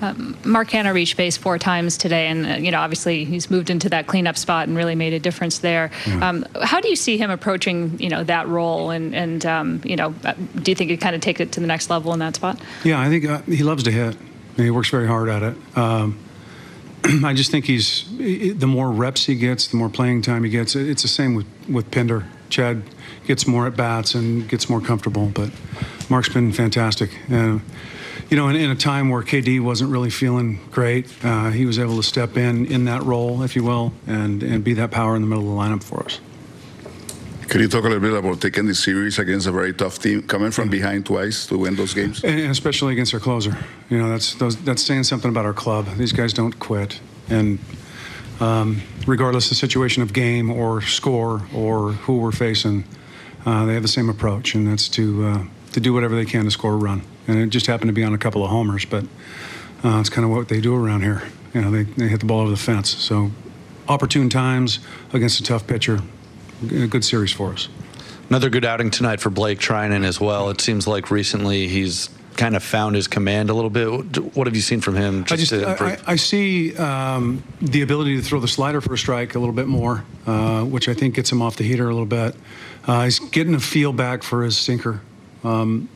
Um, 0.00 0.38
Mark 0.44 0.68
Canha 0.68 0.94
reached 0.94 1.16
base 1.16 1.36
four 1.36 1.58
times 1.58 1.96
today, 1.96 2.28
and 2.28 2.46
uh, 2.46 2.50
you 2.54 2.70
know 2.70 2.78
obviously 2.80 3.24
he's 3.24 3.50
moved 3.50 3.68
into 3.68 3.88
that 3.88 4.06
cleanup 4.06 4.36
spot 4.36 4.68
and 4.68 4.76
really 4.76 4.94
made 4.94 5.12
a 5.12 5.18
difference 5.18 5.58
there. 5.58 5.90
Um, 6.22 6.46
how 6.62 6.80
do 6.80 6.88
you 6.88 6.96
see 6.96 7.18
him 7.18 7.30
approaching 7.30 7.98
you 7.98 8.08
know 8.08 8.22
that 8.24 8.46
role, 8.46 8.90
and 8.90 9.14
and 9.14 9.44
um, 9.44 9.80
you 9.84 9.96
know 9.96 10.14
uh, 10.24 10.34
do 10.62 10.70
you 10.70 10.74
think 10.76 10.90
he 10.90 10.96
kind 10.96 11.16
of 11.16 11.20
take 11.20 11.40
it 11.40 11.52
to 11.52 11.60
the 11.60 11.66
next 11.66 11.90
level 11.90 12.12
in 12.12 12.20
that 12.20 12.36
spot? 12.36 12.60
Yeah, 12.84 13.00
I 13.00 13.08
think 13.08 13.24
uh, 13.24 13.38
he 13.42 13.64
loves 13.64 13.82
to 13.84 13.90
hit. 13.90 14.16
He 14.56 14.70
works 14.70 14.88
very 14.90 15.06
hard 15.06 15.28
at 15.28 15.42
it. 15.42 15.56
Um, 15.76 16.18
I 17.24 17.34
just 17.34 17.50
think 17.50 17.64
he's 17.66 18.04
the 18.18 18.66
more 18.66 18.90
reps 18.90 19.26
he 19.26 19.34
gets, 19.34 19.68
the 19.68 19.76
more 19.76 19.88
playing 19.88 20.22
time 20.22 20.44
he 20.44 20.50
gets. 20.50 20.74
It's 20.74 21.02
the 21.02 21.08
same 21.08 21.34
with 21.34 21.46
with 21.68 21.90
Pinder. 21.90 22.26
Chad 22.50 22.82
gets 23.26 23.46
more 23.46 23.66
at 23.66 23.76
bats 23.76 24.14
and 24.14 24.48
gets 24.48 24.70
more 24.70 24.80
comfortable, 24.80 25.26
but 25.26 25.50
Mark's 26.08 26.30
been 26.30 26.50
fantastic. 26.52 27.10
Uh, 27.30 27.58
you 28.30 28.36
know, 28.36 28.48
in, 28.48 28.56
in 28.56 28.70
a 28.70 28.74
time 28.74 29.10
where 29.10 29.22
KD 29.22 29.60
wasn't 29.60 29.90
really 29.90 30.10
feeling 30.10 30.60
great, 30.70 31.12
uh, 31.24 31.50
he 31.50 31.66
was 31.66 31.78
able 31.78 31.96
to 31.96 32.02
step 32.02 32.36
in 32.36 32.66
in 32.66 32.84
that 32.86 33.02
role, 33.02 33.42
if 33.42 33.54
you 33.54 33.64
will, 33.64 33.92
and 34.06 34.42
and 34.42 34.64
be 34.64 34.74
that 34.74 34.90
power 34.90 35.14
in 35.14 35.22
the 35.22 35.28
middle 35.28 35.44
of 35.44 35.50
the 35.50 35.76
lineup 35.76 35.82
for 35.82 36.04
us. 36.04 36.20
Could 37.48 37.62
you 37.62 37.68
talk 37.68 37.84
a 37.84 37.88
little 37.88 38.00
bit 38.00 38.12
about 38.12 38.42
taking 38.42 38.66
this 38.66 38.84
series 38.84 39.18
against 39.18 39.46
a 39.46 39.52
very 39.52 39.72
tough 39.72 39.98
team, 39.98 40.22
coming 40.22 40.50
from 40.50 40.68
behind 40.68 41.06
twice 41.06 41.46
to 41.46 41.56
win 41.56 41.76
those 41.76 41.94
games? 41.94 42.22
And 42.22 42.50
especially 42.50 42.92
against 42.92 43.14
our 43.14 43.20
closer. 43.20 43.56
You 43.88 43.98
know, 43.98 44.10
that's 44.10 44.34
that's 44.34 44.82
saying 44.82 45.04
something 45.04 45.30
about 45.30 45.46
our 45.46 45.54
club. 45.54 45.86
These 45.96 46.12
guys 46.12 46.34
don't 46.34 46.58
quit, 46.58 47.00
and 47.30 47.58
um, 48.38 48.82
regardless 49.06 49.46
of 49.46 49.50
the 49.50 49.54
situation 49.54 50.02
of 50.02 50.12
game 50.12 50.50
or 50.50 50.82
score 50.82 51.42
or 51.54 51.92
who 51.92 52.18
we're 52.18 52.32
facing, 52.32 52.84
uh, 53.46 53.64
they 53.64 53.72
have 53.72 53.82
the 53.82 53.88
same 53.88 54.10
approach, 54.10 54.54
and 54.54 54.68
that's 54.68 54.86
to 54.90 55.24
uh, 55.24 55.44
to 55.72 55.80
do 55.80 55.94
whatever 55.94 56.14
they 56.14 56.26
can 56.26 56.44
to 56.44 56.50
score 56.50 56.74
a 56.74 56.76
run. 56.76 57.00
And 57.26 57.38
it 57.38 57.46
just 57.46 57.66
happened 57.66 57.88
to 57.88 57.94
be 57.94 58.04
on 58.04 58.12
a 58.12 58.18
couple 58.18 58.44
of 58.44 58.50
homers, 58.50 58.84
but 58.84 59.04
uh, 59.84 60.00
it's 60.00 60.10
kind 60.10 60.26
of 60.26 60.30
what 60.30 60.48
they 60.48 60.60
do 60.60 60.74
around 60.74 61.00
here. 61.00 61.22
You 61.54 61.62
know, 61.62 61.70
they, 61.70 61.84
they 61.84 62.08
hit 62.08 62.20
the 62.20 62.26
ball 62.26 62.40
over 62.40 62.50
the 62.50 62.58
fence. 62.58 62.90
So 62.90 63.30
opportune 63.88 64.28
times 64.28 64.80
against 65.14 65.40
a 65.40 65.42
tough 65.42 65.66
pitcher, 65.66 66.02
a 66.62 66.86
good 66.86 67.04
series 67.04 67.32
for 67.32 67.52
us. 67.52 67.68
Another 68.28 68.50
good 68.50 68.64
outing 68.64 68.90
tonight 68.90 69.20
for 69.20 69.30
Blake 69.30 69.58
Treinen 69.58 70.04
as 70.04 70.20
well. 70.20 70.50
It 70.50 70.60
seems 70.60 70.86
like 70.86 71.10
recently 71.10 71.66
he's 71.68 72.10
kind 72.36 72.54
of 72.54 72.62
found 72.62 72.94
his 72.94 73.08
command 73.08 73.50
a 73.50 73.54
little 73.54 73.70
bit. 73.70 73.88
What 74.36 74.46
have 74.46 74.54
you 74.54 74.62
seen 74.62 74.80
from 74.80 74.96
him? 74.96 75.24
I 75.30 75.36
just? 75.36 75.52
I 75.52 75.98
I 76.06 76.16
see 76.16 76.76
um, 76.76 77.42
the 77.60 77.82
ability 77.82 78.16
to 78.16 78.22
throw 78.22 78.38
the 78.38 78.48
slider 78.48 78.80
for 78.80 78.94
a 78.94 78.98
strike 78.98 79.34
a 79.34 79.38
little 79.38 79.54
bit 79.54 79.66
more, 79.66 80.04
uh, 80.26 80.62
which 80.64 80.88
I 80.88 80.94
think 80.94 81.14
gets 81.14 81.32
him 81.32 81.42
off 81.42 81.56
the 81.56 81.64
heater 81.64 81.88
a 81.88 81.92
little 81.92 82.06
bit. 82.06 82.36
Uh, 82.86 83.04
he's 83.04 83.18
getting 83.18 83.54
a 83.54 83.60
feel 83.60 83.92
back 83.92 84.22
for 84.22 84.44
his 84.44 84.56
sinker. 84.56 85.00
Um, 85.42 85.88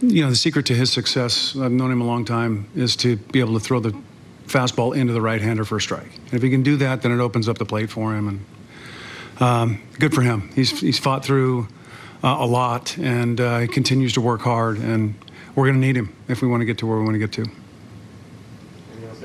you 0.00 0.22
know, 0.22 0.30
the 0.30 0.36
secret 0.36 0.66
to 0.66 0.74
his 0.74 0.92
success, 0.92 1.56
I've 1.56 1.72
known 1.72 1.90
him 1.90 2.00
a 2.00 2.06
long 2.06 2.24
time, 2.24 2.68
is 2.76 2.94
to 2.96 3.16
be 3.16 3.40
able 3.40 3.54
to 3.54 3.60
throw 3.60 3.80
the 3.80 3.96
fastball 4.46 4.96
into 4.96 5.12
the 5.12 5.20
right 5.20 5.40
hander 5.40 5.64
for 5.64 5.76
a 5.76 5.80
strike. 5.80 6.14
And 6.26 6.34
if 6.34 6.42
he 6.42 6.50
can 6.50 6.62
do 6.62 6.76
that, 6.76 7.02
then 7.02 7.12
it 7.12 7.20
opens 7.20 7.48
up 7.48 7.58
the 7.58 7.66
plate 7.66 7.90
for 7.90 8.14
him. 8.14 8.28
And 8.28 8.44
um, 9.40 9.80
good 9.98 10.14
for 10.14 10.22
him. 10.22 10.50
He's, 10.54 10.80
he's 10.80 10.98
fought 10.98 11.24
through 11.24 11.68
uh, 12.22 12.36
a 12.40 12.46
lot 12.46 12.96
and 12.98 13.40
uh, 13.40 13.58
he 13.60 13.68
continues 13.68 14.12
to 14.14 14.20
work 14.20 14.40
hard. 14.42 14.78
And 14.78 15.14
we're 15.54 15.66
going 15.66 15.80
to 15.80 15.86
need 15.86 15.96
him 15.96 16.14
if 16.28 16.42
we 16.42 16.48
want 16.48 16.60
to 16.60 16.64
get 16.64 16.78
to 16.78 16.86
where 16.86 16.98
we 16.98 17.04
want 17.04 17.14
to 17.14 17.18
get 17.18 17.32
to. 17.32 17.42
Anything 18.92 19.08
else? 19.08 19.22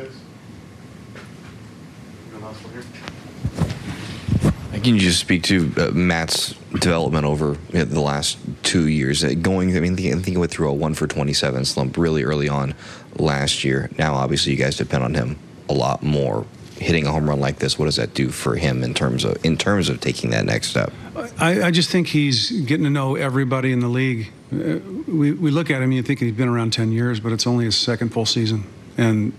I 4.71 4.79
can 4.79 4.95
you 4.95 5.01
just 5.01 5.19
speak 5.19 5.43
to 5.43 5.71
uh, 5.77 5.91
Matt's 5.91 6.55
development 6.79 7.25
over 7.25 7.57
you 7.71 7.79
know, 7.79 7.85
the 7.85 8.01
last 8.01 8.39
two 8.63 8.87
years? 8.87 9.23
Uh, 9.23 9.35
going, 9.39 9.77
I 9.77 9.79
mean, 9.79 9.93
I 9.93 9.95
think 9.95 10.25
he 10.25 10.37
went 10.37 10.51
through 10.51 10.69
a 10.69 10.73
one 10.73 10.95
for 10.95 11.05
twenty-seven 11.05 11.65
slump 11.65 11.95
really 11.95 12.23
early 12.23 12.49
on 12.49 12.73
last 13.19 13.63
year. 13.63 13.91
Now, 13.99 14.15
obviously, 14.15 14.51
you 14.53 14.57
guys 14.57 14.75
depend 14.75 15.03
on 15.03 15.13
him 15.13 15.37
a 15.69 15.73
lot 15.73 16.01
more. 16.01 16.47
Hitting 16.77 17.05
a 17.05 17.11
home 17.11 17.29
run 17.29 17.39
like 17.39 17.59
this, 17.59 17.77
what 17.77 17.85
does 17.85 17.97
that 17.97 18.13
do 18.13 18.29
for 18.29 18.55
him 18.55 18.83
in 18.83 18.93
terms 18.93 19.23
of 19.23 19.43
in 19.45 19.57
terms 19.57 19.89
of 19.89 20.01
taking 20.01 20.31
that 20.31 20.45
next 20.45 20.69
step? 20.69 20.91
I, 21.39 21.63
I 21.63 21.71
just 21.71 21.89
think 21.89 22.07
he's 22.07 22.51
getting 22.51 22.83
to 22.83 22.89
know 22.89 23.15
everybody 23.15 23.71
in 23.71 23.79
the 23.79 23.87
league. 23.87 24.31
Uh, 24.51 24.79
we, 25.07 25.31
we 25.31 25.51
look 25.51 25.69
at 25.69 25.81
him 25.81 25.91
you 25.91 26.03
think 26.03 26.19
he's 26.19 26.33
been 26.33 26.47
around 26.47 26.73
10 26.73 26.91
years, 26.91 27.19
but 27.19 27.31
it's 27.31 27.47
only 27.47 27.65
his 27.65 27.75
second 27.75 28.09
full 28.09 28.25
season. 28.25 28.65
And, 28.97 29.33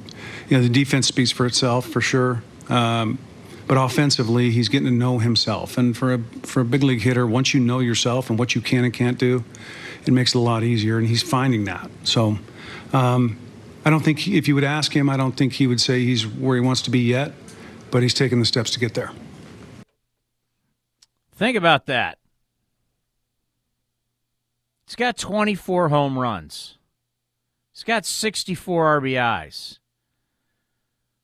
you 0.49 0.57
know, 0.57 0.62
the 0.62 0.68
defense 0.68 1.07
speaks 1.07 1.31
for 1.31 1.47
itself 1.47 1.87
for 1.87 2.01
sure. 2.01 2.42
Um, 2.68 3.18
but 3.66 3.77
offensively, 3.77 4.51
he's 4.51 4.68
getting 4.68 4.88
to 4.88 4.94
know 4.94 5.18
himself. 5.18 5.79
And 5.79 5.97
for 5.97 6.14
a, 6.14 6.18
for 6.42 6.61
a 6.61 6.64
big 6.64 6.83
league 6.83 7.03
hitter, 7.03 7.27
once 7.27 7.55
you 7.55 7.61
know 7.61 7.79
yourself 7.79 8.29
and 8.29 8.38
what 8.38 8.55
you 8.55 8.61
can 8.61 8.85
and 8.85 8.92
can't 8.92 9.18
do, 9.18 9.44
it 10.07 10.12
makes 10.12 10.35
it 10.35 10.38
a 10.38 10.40
lot 10.40 10.62
easier. 10.62 10.99
And 10.99 11.07
he's 11.07 11.23
finding 11.23 11.64
that. 11.64 11.90
So 12.05 12.38
um, 12.92 13.38
I 13.85 13.90
don't 13.90 14.03
think, 14.03 14.27
if 14.27 14.49
you 14.49 14.55
would 14.55 14.64
ask 14.64 14.94
him, 14.94 15.11
I 15.11 15.16
don't 15.16 15.37
think 15.37 15.55
he 15.55 15.66
would 15.66 15.81
say 15.81 16.05
he's 16.05 16.27
where 16.27 16.57
he 16.57 16.62
wants 16.62 16.83
to 16.83 16.90
be 16.90 17.01
yet, 17.01 17.33
but 17.90 18.03
he's 18.03 18.14
taking 18.14 18.40
the 18.40 18.47
steps 18.47 18.70
to 18.73 18.81
get 18.81 18.94
there. 18.94 19.11
Think 21.33 21.57
about 21.57 21.87
that. 21.87 22.18
He's 24.87 24.97
got 24.97 25.16
24 25.16 25.88
home 25.88 26.18
runs. 26.18 26.79
He's 27.73 27.85
got 27.85 28.07
64 28.07 29.01
RBIs. 29.01 29.79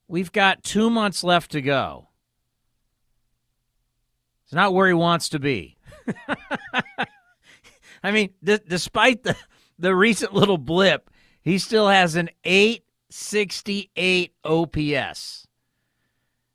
We've 0.08 0.32
got 0.32 0.64
two 0.64 0.90
months 0.90 1.22
left 1.22 1.52
to 1.52 1.62
go. 1.62 2.08
It's 4.44 4.52
not 4.52 4.74
where 4.74 4.88
he 4.88 4.94
wants 4.94 5.28
to 5.30 5.38
be. 5.38 5.76
I 8.02 8.10
mean, 8.10 8.30
d- 8.42 8.58
despite 8.66 9.22
the, 9.22 9.36
the 9.78 9.94
recent 9.94 10.34
little 10.34 10.58
blip, 10.58 11.09
he 11.42 11.58
still 11.58 11.88
has 11.88 12.16
an 12.16 12.30
868 12.44 14.34
OPS. 14.44 15.46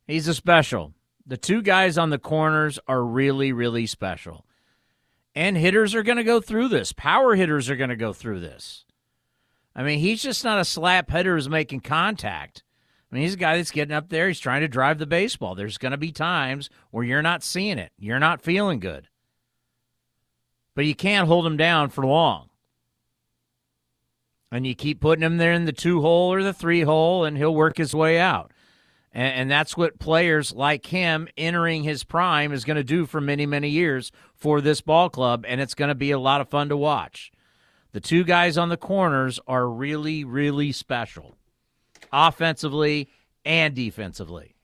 He's 0.08 0.28
a 0.28 0.34
special. 0.34 0.93
The 1.26 1.38
two 1.38 1.62
guys 1.62 1.98
on 1.98 2.12
the 2.12 2.19
corners 2.19 2.78
are 2.88 3.04
really, 3.04 3.52
really 3.52 3.88
special. 3.88 4.45
And 5.34 5.58
hitters 5.58 5.95
are 5.95 6.04
going 6.04 6.17
to 6.17 6.24
go 6.24 6.39
through 6.39 6.69
this. 6.69 6.93
Power 6.93 7.36
hitters 7.36 7.69
are 7.69 7.76
going 7.76 7.89
to 7.89 7.95
go 7.95 8.13
through 8.13 8.39
this. 8.39 8.86
I 9.76 9.84
mean, 9.84 10.00
he's 10.00 10.21
just 10.21 10.43
not 10.43 10.60
a 10.60 10.65
slap 10.65 11.10
hitter 11.10 11.36
who's 11.36 11.50
making 11.50 11.82
contact. 11.82 12.63
I 13.12 13.15
mean, 13.15 13.24
he's 13.24 13.34
a 13.34 13.38
guy 13.38 13.58
that's 13.58 13.71
getting 13.71 13.95
up 13.95 14.10
there. 14.10 14.28
He's 14.28 14.39
trying 14.39 14.62
to 14.62 14.67
drive 14.67 15.00
the 15.00 15.06
baseball. 15.06 15.56
There's 15.56 15.78
going 15.78 15.91
to 15.91 15.98
be 15.98 16.12
times 16.12 16.69
where 16.91 17.04
you're 17.04 17.21
not 17.21 17.43
seeing 17.43 17.78
it. 17.78 17.91
You're 17.98 18.19
not 18.19 18.41
feeling 18.41 18.80
good. 18.80 19.10
But 20.76 20.86
you 20.86 20.95
can't 20.95 21.28
hold 21.28 21.45
him 21.45 21.58
down 21.58 21.89
for 21.89 22.06
long. 22.06 22.50
And 24.52 24.66
you 24.66 24.76
keep 24.76 25.02
putting 25.02 25.24
him 25.24 25.38
there 25.38 25.54
in 25.54 25.66
the 25.66 25.74
two 25.74 26.02
hole 26.02 26.32
or 26.32 26.42
the 26.44 26.54
three 26.54 26.82
hole, 26.82 27.26
and 27.26 27.38
he'll 27.38 27.56
work 27.56 27.78
his 27.78 27.94
way 27.94 28.20
out. 28.20 28.52
And, 29.12 29.34
and 29.34 29.52
that's 29.52 29.76
what 29.76 30.00
players 30.00 30.54
like 30.54 30.86
him 30.86 31.28
entering 31.38 31.84
his 31.84 32.04
prime 32.04 32.52
is 32.52 32.64
going 32.64 32.78
to 32.78 32.84
do 32.84 33.06
for 33.06 33.20
many, 33.20 33.46
many 33.46 33.70
years 33.70 34.12
for 34.36 34.62
this 34.62 34.82
ball 34.82 35.10
club. 35.10 35.46
And 35.48 35.60
it's 35.60 35.76
going 35.76 35.90
to 35.90 35.96
be 35.96 36.12
a 36.12 36.20
lot 36.20 36.42
of 36.42 36.50
fun 36.50 36.70
to 36.70 36.78
watch. 36.78 37.32
The 37.92 38.02
two 38.02 38.24
guys 38.24 38.58
on 38.58 38.70
the 38.70 38.78
corners 38.78 39.40
are 39.48 39.70
really, 39.70 40.24
really 40.26 40.74
special, 40.74 41.36
offensively 42.12 43.10
and 43.46 43.74
defensively. 43.74 44.56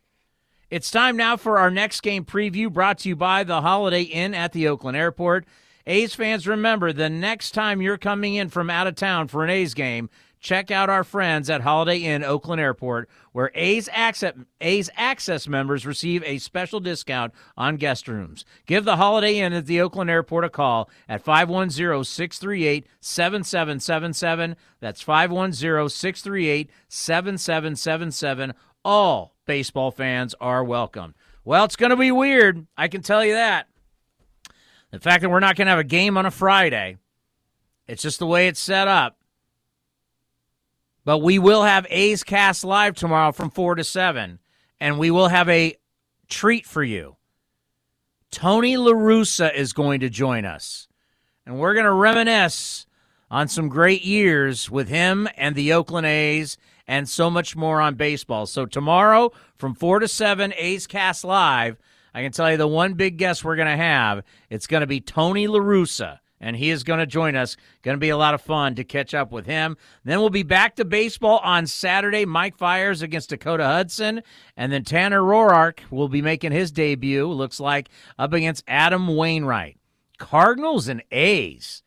It's 0.70 0.92
time 0.92 1.18
now 1.18 1.38
for 1.38 1.58
our 1.58 1.72
next 1.72 2.02
game 2.02 2.24
preview 2.24 2.72
brought 2.72 3.00
to 3.00 3.10
you 3.10 3.16
by 3.16 3.44
the 3.44 3.62
Holiday 3.62 4.04
Inn 4.04 4.34
at 4.34 4.54
the 4.54 4.68
Oakland 4.68 4.96
Airport. 4.96 5.46
A's 5.92 6.16
fans, 6.16 6.48
remember 6.48 6.94
the 6.94 7.10
next 7.10 7.52
time 7.52 7.82
you're 7.82 7.98
coming 7.98 8.36
in 8.36 8.48
from 8.48 8.70
out 8.70 8.88
of 8.88 8.96
town 8.96 9.28
for 9.28 9.44
an 9.44 9.50
A's 9.50 9.74
game, 9.74 10.10
check 10.40 10.72
out 10.72 10.90
our 10.90 11.04
friends 11.04 11.50
at 11.50 11.60
Holiday 11.60 11.98
Inn 11.98 12.24
Oakland 12.24 12.62
Airport, 12.62 13.10
where 13.34 13.52
A's 13.56 13.90
Access, 13.92 14.36
A's 14.62 14.90
Access 14.96 15.50
members 15.50 15.86
receive 15.86 16.24
a 16.24 16.38
special 16.38 16.80
discount 16.80 17.34
on 17.58 17.76
guest 17.76 18.08
rooms. 18.08 18.46
Give 18.66 18.86
the 18.86 18.96
Holiday 18.96 19.40
Inn 19.40 19.52
at 19.52 19.66
the 19.66 19.82
Oakland 19.82 20.10
Airport 20.10 20.46
a 20.46 20.50
call 20.50 20.90
at 21.10 21.26
510 21.26 22.06
638 22.06 22.88
7777. 23.02 24.56
That's 24.80 25.02
510 25.02 25.90
638 25.90 26.72
7777. 26.88 28.54
All 28.86 29.36
baseball 29.46 29.92
fans 29.92 30.36
are 30.40 30.64
welcome. 30.64 31.16
Well, 31.44 31.66
it's 31.66 31.76
going 31.76 31.90
to 31.90 31.98
be 31.98 32.14
weird. 32.14 32.66
I 32.78 32.88
can 32.88 33.02
tell 33.02 33.26
you 33.26 33.34
that. 33.34 33.68
The 34.92 35.00
fact 35.00 35.22
that 35.22 35.30
we're 35.30 35.40
not 35.40 35.56
going 35.56 35.68
to 35.68 35.72
have 35.72 35.80
a 35.80 35.86
game 35.86 36.18
on 36.18 36.26
a 36.26 36.32
Friday, 36.32 36.98
it's 37.88 38.02
just 38.02 38.20
the 38.20 38.28
way 38.28 38.48
it's 38.48 38.60
set 38.60 38.88
up. 38.88 39.18
But 41.06 41.20
we 41.20 41.40
will 41.40 41.64
have 41.64 41.88
A's 41.90 42.24
Cast 42.24 42.64
live 42.64 42.96
tomorrow 42.96 43.32
from 43.32 43.50
4 43.50 43.76
to 43.76 43.84
7, 43.84 44.40
and 44.80 45.00
we 45.00 45.10
will 45.10 45.30
have 45.30 45.50
a 45.50 45.76
treat 46.30 46.66
for 46.66 46.84
you. 46.84 47.16
Tony 48.32 48.76
LaRussa 48.76 49.54
is 49.54 49.74
going 49.74 50.02
to 50.02 50.10
join 50.10 50.46
us, 50.46 50.88
and 51.46 51.58
we're 51.58 51.74
going 51.74 51.86
to 51.86 51.92
reminisce 51.92 52.86
on 53.32 53.48
some 53.48 53.70
great 53.70 54.04
years 54.04 54.70
with 54.70 54.90
him 54.90 55.28
and 55.38 55.56
the 55.56 55.72
Oakland 55.74 56.06
A's 56.06 56.58
and 56.86 57.08
so 57.08 57.30
much 57.30 57.56
more 57.56 57.80
on 57.80 57.96
baseball. 57.96 58.46
So 58.46 58.66
tomorrow 58.66 59.32
from 59.56 59.74
4 59.74 60.00
to 60.00 60.08
7, 60.08 60.54
A's 60.58 60.86
Cast 60.86 61.24
Live, 61.24 61.78
I 62.14 62.22
can 62.22 62.32
tell 62.32 62.52
you 62.52 62.58
the 62.58 62.68
one 62.68 62.94
big 62.94 63.18
guest 63.18 63.44
we're 63.44 63.56
going 63.56 63.68
to 63.68 63.78
have, 63.78 64.24
it's 64.50 64.68
going 64.68 64.82
to 64.82 64.88
be 64.88 65.00
Tony 65.00 65.48
LaRussa 65.48 66.20
and 66.42 66.56
he 66.56 66.72
is 66.72 66.84
going 66.84 67.00
to 67.00 67.06
join 67.06 67.36
us. 67.36 67.56
Going 67.84 67.96
to 67.96 68.02
be 68.02 68.10
a 68.10 68.18
lot 68.18 68.34
of 68.34 68.42
fun 68.42 68.76
to 68.76 68.84
catch 68.84 69.14
up 69.14 69.32
with 69.32 69.46
him. 69.46 69.78
Then 70.04 70.20
we'll 70.20 70.32
be 70.32 70.44
back 70.44 70.76
to 70.76 70.86
baseball 70.86 71.38
on 71.44 71.68
Saturday. 71.68 72.26
Mike 72.26 72.58
Fiers 72.58 73.02
against 73.02 73.30
Dakota 73.30 73.64
Hudson, 73.64 74.24
and 74.58 74.72
then 74.72 74.84
Tanner 74.84 75.22
Roark 75.22 75.80
will 75.92 76.10
be 76.10 76.22
making 76.22 76.52
his 76.52 76.72
debut. 76.72 77.28
Looks 77.28 77.60
like 77.60 77.90
up 78.18 78.34
against 78.34 78.64
Adam 78.68 79.08
Wainwright. 79.16 79.78
Cardinals 80.18 80.88
and 80.88 81.04
A's. 81.12 81.84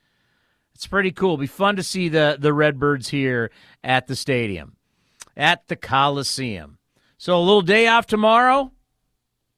It's 0.75 0.87
pretty 0.87 1.11
cool. 1.11 1.35
It'll 1.35 1.39
be 1.39 1.47
fun 1.47 1.77
to 1.77 1.83
see 1.83 2.09
the 2.09 2.37
the 2.39 2.53
Redbirds 2.53 3.09
here 3.09 3.51
at 3.83 4.07
the 4.07 4.17
stadium, 4.17 4.77
at 5.37 5.67
the 5.69 5.77
Coliseum. 5.77 6.79
So 7.17 7.39
a 7.39 7.41
little 7.41 7.63
day 7.63 7.87
off 7.87 8.07
tomorrow 8.07 8.73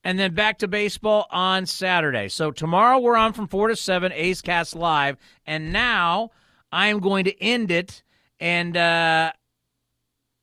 and 0.06 0.20
then 0.20 0.34
back 0.34 0.58
to 0.58 0.68
baseball 0.68 1.26
on 1.32 1.66
Saturday. 1.66 2.28
So 2.28 2.52
tomorrow 2.52 3.00
we're 3.00 3.16
on 3.16 3.32
from 3.32 3.48
4 3.48 3.66
to 3.66 3.74
7, 3.74 4.12
A's 4.12 4.40
Cast 4.40 4.76
Live. 4.76 5.16
And 5.44 5.72
now 5.72 6.30
I 6.70 6.86
am 6.86 7.00
going 7.00 7.24
to 7.24 7.42
end 7.42 7.72
it 7.72 8.04
and 8.38 8.76
uh, 8.76 9.32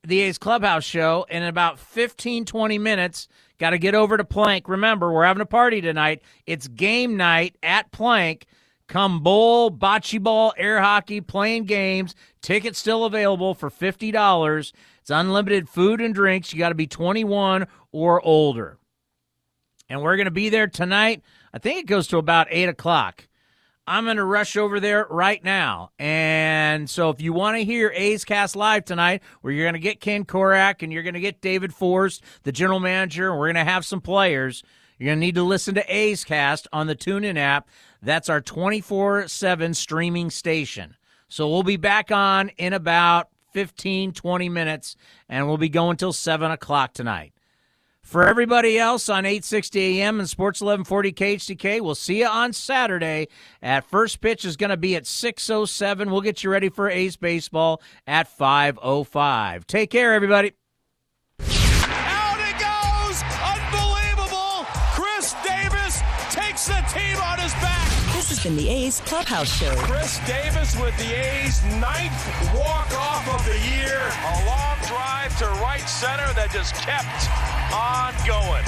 the 0.05 0.19
A's 0.19 0.37
Clubhouse 0.37 0.83
show 0.83 1.25
in 1.29 1.43
about 1.43 1.79
15, 1.79 2.43
20 2.43 2.77
minutes. 2.77 3.29
Got 3.57 3.69
to 3.69 3.77
get 3.77 3.95
over 3.95 4.17
to 4.17 4.25
Plank. 4.25 4.67
Remember, 4.67 5.13
we're 5.13 5.23
having 5.23 5.39
a 5.39 5.45
party 5.45 5.79
tonight. 5.79 6.23
It's 6.45 6.67
game 6.67 7.15
night 7.15 7.55
at 7.63 7.89
Plank. 7.93 8.47
Come 8.89 9.21
bowl, 9.21 9.71
bocce 9.71 10.21
ball, 10.21 10.53
air 10.57 10.81
hockey, 10.81 11.21
playing 11.21 11.63
games. 11.67 12.15
Tickets 12.41 12.79
still 12.79 13.05
available 13.05 13.53
for 13.53 13.69
$50. 13.69 14.73
It's 14.99 15.09
unlimited 15.09 15.69
food 15.69 16.01
and 16.01 16.13
drinks. 16.13 16.51
You 16.51 16.59
got 16.59 16.69
to 16.69 16.75
be 16.75 16.85
21 16.85 17.65
or 17.93 18.21
older 18.25 18.77
and 19.93 20.01
we're 20.01 20.15
going 20.15 20.25
to 20.25 20.31
be 20.31 20.49
there 20.49 20.65
tonight. 20.65 21.21
I 21.53 21.59
think 21.59 21.81
it 21.81 21.85
goes 21.85 22.07
to 22.07 22.17
about 22.17 22.47
8 22.49 22.67
o'clock. 22.67 23.27
I'm 23.85 24.05
going 24.05 24.17
to 24.17 24.23
rush 24.23 24.57
over 24.57 24.79
there 24.79 25.05
right 25.07 25.43
now. 25.43 25.91
And 25.99 26.89
so 26.89 27.11
if 27.11 27.21
you 27.21 27.31
want 27.31 27.57
to 27.57 27.63
hear 27.63 27.91
A's 27.93 28.25
Cast 28.25 28.55
Live 28.55 28.85
tonight, 28.85 29.21
where 29.41 29.53
you're 29.53 29.65
going 29.65 29.75
to 29.75 29.79
get 29.79 30.01
Ken 30.01 30.25
Korach 30.25 30.81
and 30.81 30.91
you're 30.91 31.03
going 31.03 31.13
to 31.13 31.19
get 31.19 31.41
David 31.41 31.75
Forst, 31.75 32.23
the 32.41 32.51
general 32.51 32.79
manager, 32.79 33.29
and 33.29 33.37
we're 33.37 33.53
going 33.53 33.63
to 33.63 33.71
have 33.71 33.85
some 33.85 34.01
players, 34.01 34.63
you're 34.97 35.09
going 35.09 35.19
to 35.19 35.25
need 35.27 35.35
to 35.35 35.43
listen 35.43 35.75
to 35.75 35.95
A's 35.95 36.23
Cast 36.23 36.67
on 36.73 36.87
the 36.87 36.95
TuneIn 36.95 37.37
app. 37.37 37.67
That's 38.01 38.29
our 38.29 38.41
24 38.41 39.27
7 39.27 39.73
streaming 39.75 40.31
station. 40.31 40.95
So 41.27 41.47
we'll 41.47 41.61
be 41.61 41.77
back 41.77 42.11
on 42.11 42.49
in 42.57 42.73
about 42.73 43.29
15, 43.51 44.13
20 44.13 44.49
minutes, 44.49 44.95
and 45.29 45.47
we'll 45.47 45.57
be 45.57 45.69
going 45.69 45.97
till 45.97 46.13
7 46.13 46.49
o'clock 46.49 46.93
tonight. 46.93 47.32
For 48.03 48.27
everybody 48.27 48.77
else 48.77 49.09
on 49.09 49.25
860 49.25 50.01
AM 50.01 50.19
and 50.19 50.29
Sports 50.29 50.61
1140 50.61 51.13
KHTK, 51.13 51.81
we'll 51.81 51.95
see 51.95 52.19
you 52.19 52.27
on 52.27 52.53
Saturday. 52.53 53.27
At 53.61 53.85
first 53.85 54.21
pitch 54.21 54.45
is 54.45 54.55
going 54.57 54.69
to 54.69 54.77
be 54.77 54.95
at 54.95 55.05
6:07. 55.05 56.11
We'll 56.11 56.21
get 56.21 56.43
you 56.43 56.51
ready 56.51 56.69
for 56.69 56.89
A's 56.89 57.15
baseball 57.15 57.81
at 58.05 58.27
5:05. 58.29 59.65
Take 59.65 59.89
care, 59.89 60.13
everybody. 60.13 60.51
Out 61.39 62.39
it 62.39 62.59
goes! 62.59 63.23
Unbelievable! 63.41 64.67
Chris 64.93 65.33
Davis 65.43 66.01
takes 66.29 66.67
the 66.67 66.83
team 66.93 67.17
on 67.17 67.39
his 67.39 67.53
back. 67.53 67.89
This 68.13 68.29
has 68.29 68.43
been 68.43 68.57
the 68.57 68.69
A's 68.69 69.01
Clubhouse 69.05 69.49
Show. 69.49 69.73
Chris 69.77 70.19
Davis 70.27 70.79
with 70.79 70.95
the 70.97 71.15
A's 71.15 71.63
ninth 71.79 72.53
walk-off 72.53 73.27
of 73.33 73.43
the 73.45 73.57
year. 73.75 73.97
A 73.97 74.45
long 74.45 74.77
drive 74.85 75.35
to 75.39 75.47
right 75.63 75.87
center 75.89 76.31
that 76.33 76.51
just 76.51 76.75
kept 76.75 77.52
on 77.73 78.13
going. 78.27 78.63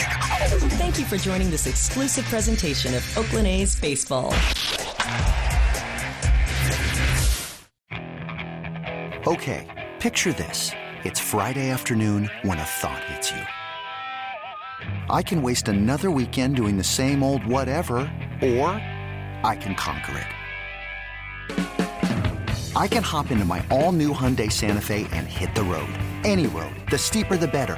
Thank 0.77 0.99
you 0.99 1.05
for 1.05 1.17
joining 1.17 1.49
this 1.49 1.67
exclusive 1.67 2.25
presentation 2.25 2.93
of 2.95 3.17
Oakland 3.17 3.47
A's 3.47 3.79
baseball. 3.79 4.33
Okay, 9.27 9.91
picture 9.99 10.33
this. 10.33 10.71
It's 11.03 11.19
Friday 11.19 11.69
afternoon 11.69 12.29
when 12.41 12.57
a 12.57 12.63
thought 12.63 13.03
hits 13.05 13.31
you. 13.31 13.41
I 15.09 15.21
can 15.21 15.41
waste 15.41 15.67
another 15.67 16.11
weekend 16.11 16.55
doing 16.55 16.77
the 16.77 16.83
same 16.83 17.23
old 17.23 17.45
whatever, 17.45 17.97
or 18.41 18.69
I 19.43 19.57
can 19.59 19.75
conquer 19.75 20.17
it. 20.17 20.27
I 22.75 22.87
can 22.87 23.03
hop 23.03 23.31
into 23.31 23.45
my 23.45 23.65
all 23.71 23.91
new 23.91 24.13
Hyundai 24.13 24.51
Santa 24.51 24.81
Fe 24.81 25.07
and 25.11 25.27
hit 25.27 25.55
the 25.55 25.63
road. 25.63 25.89
Any 26.23 26.47
road. 26.47 26.75
The 26.91 26.97
steeper, 26.97 27.37
the 27.37 27.47
better 27.47 27.77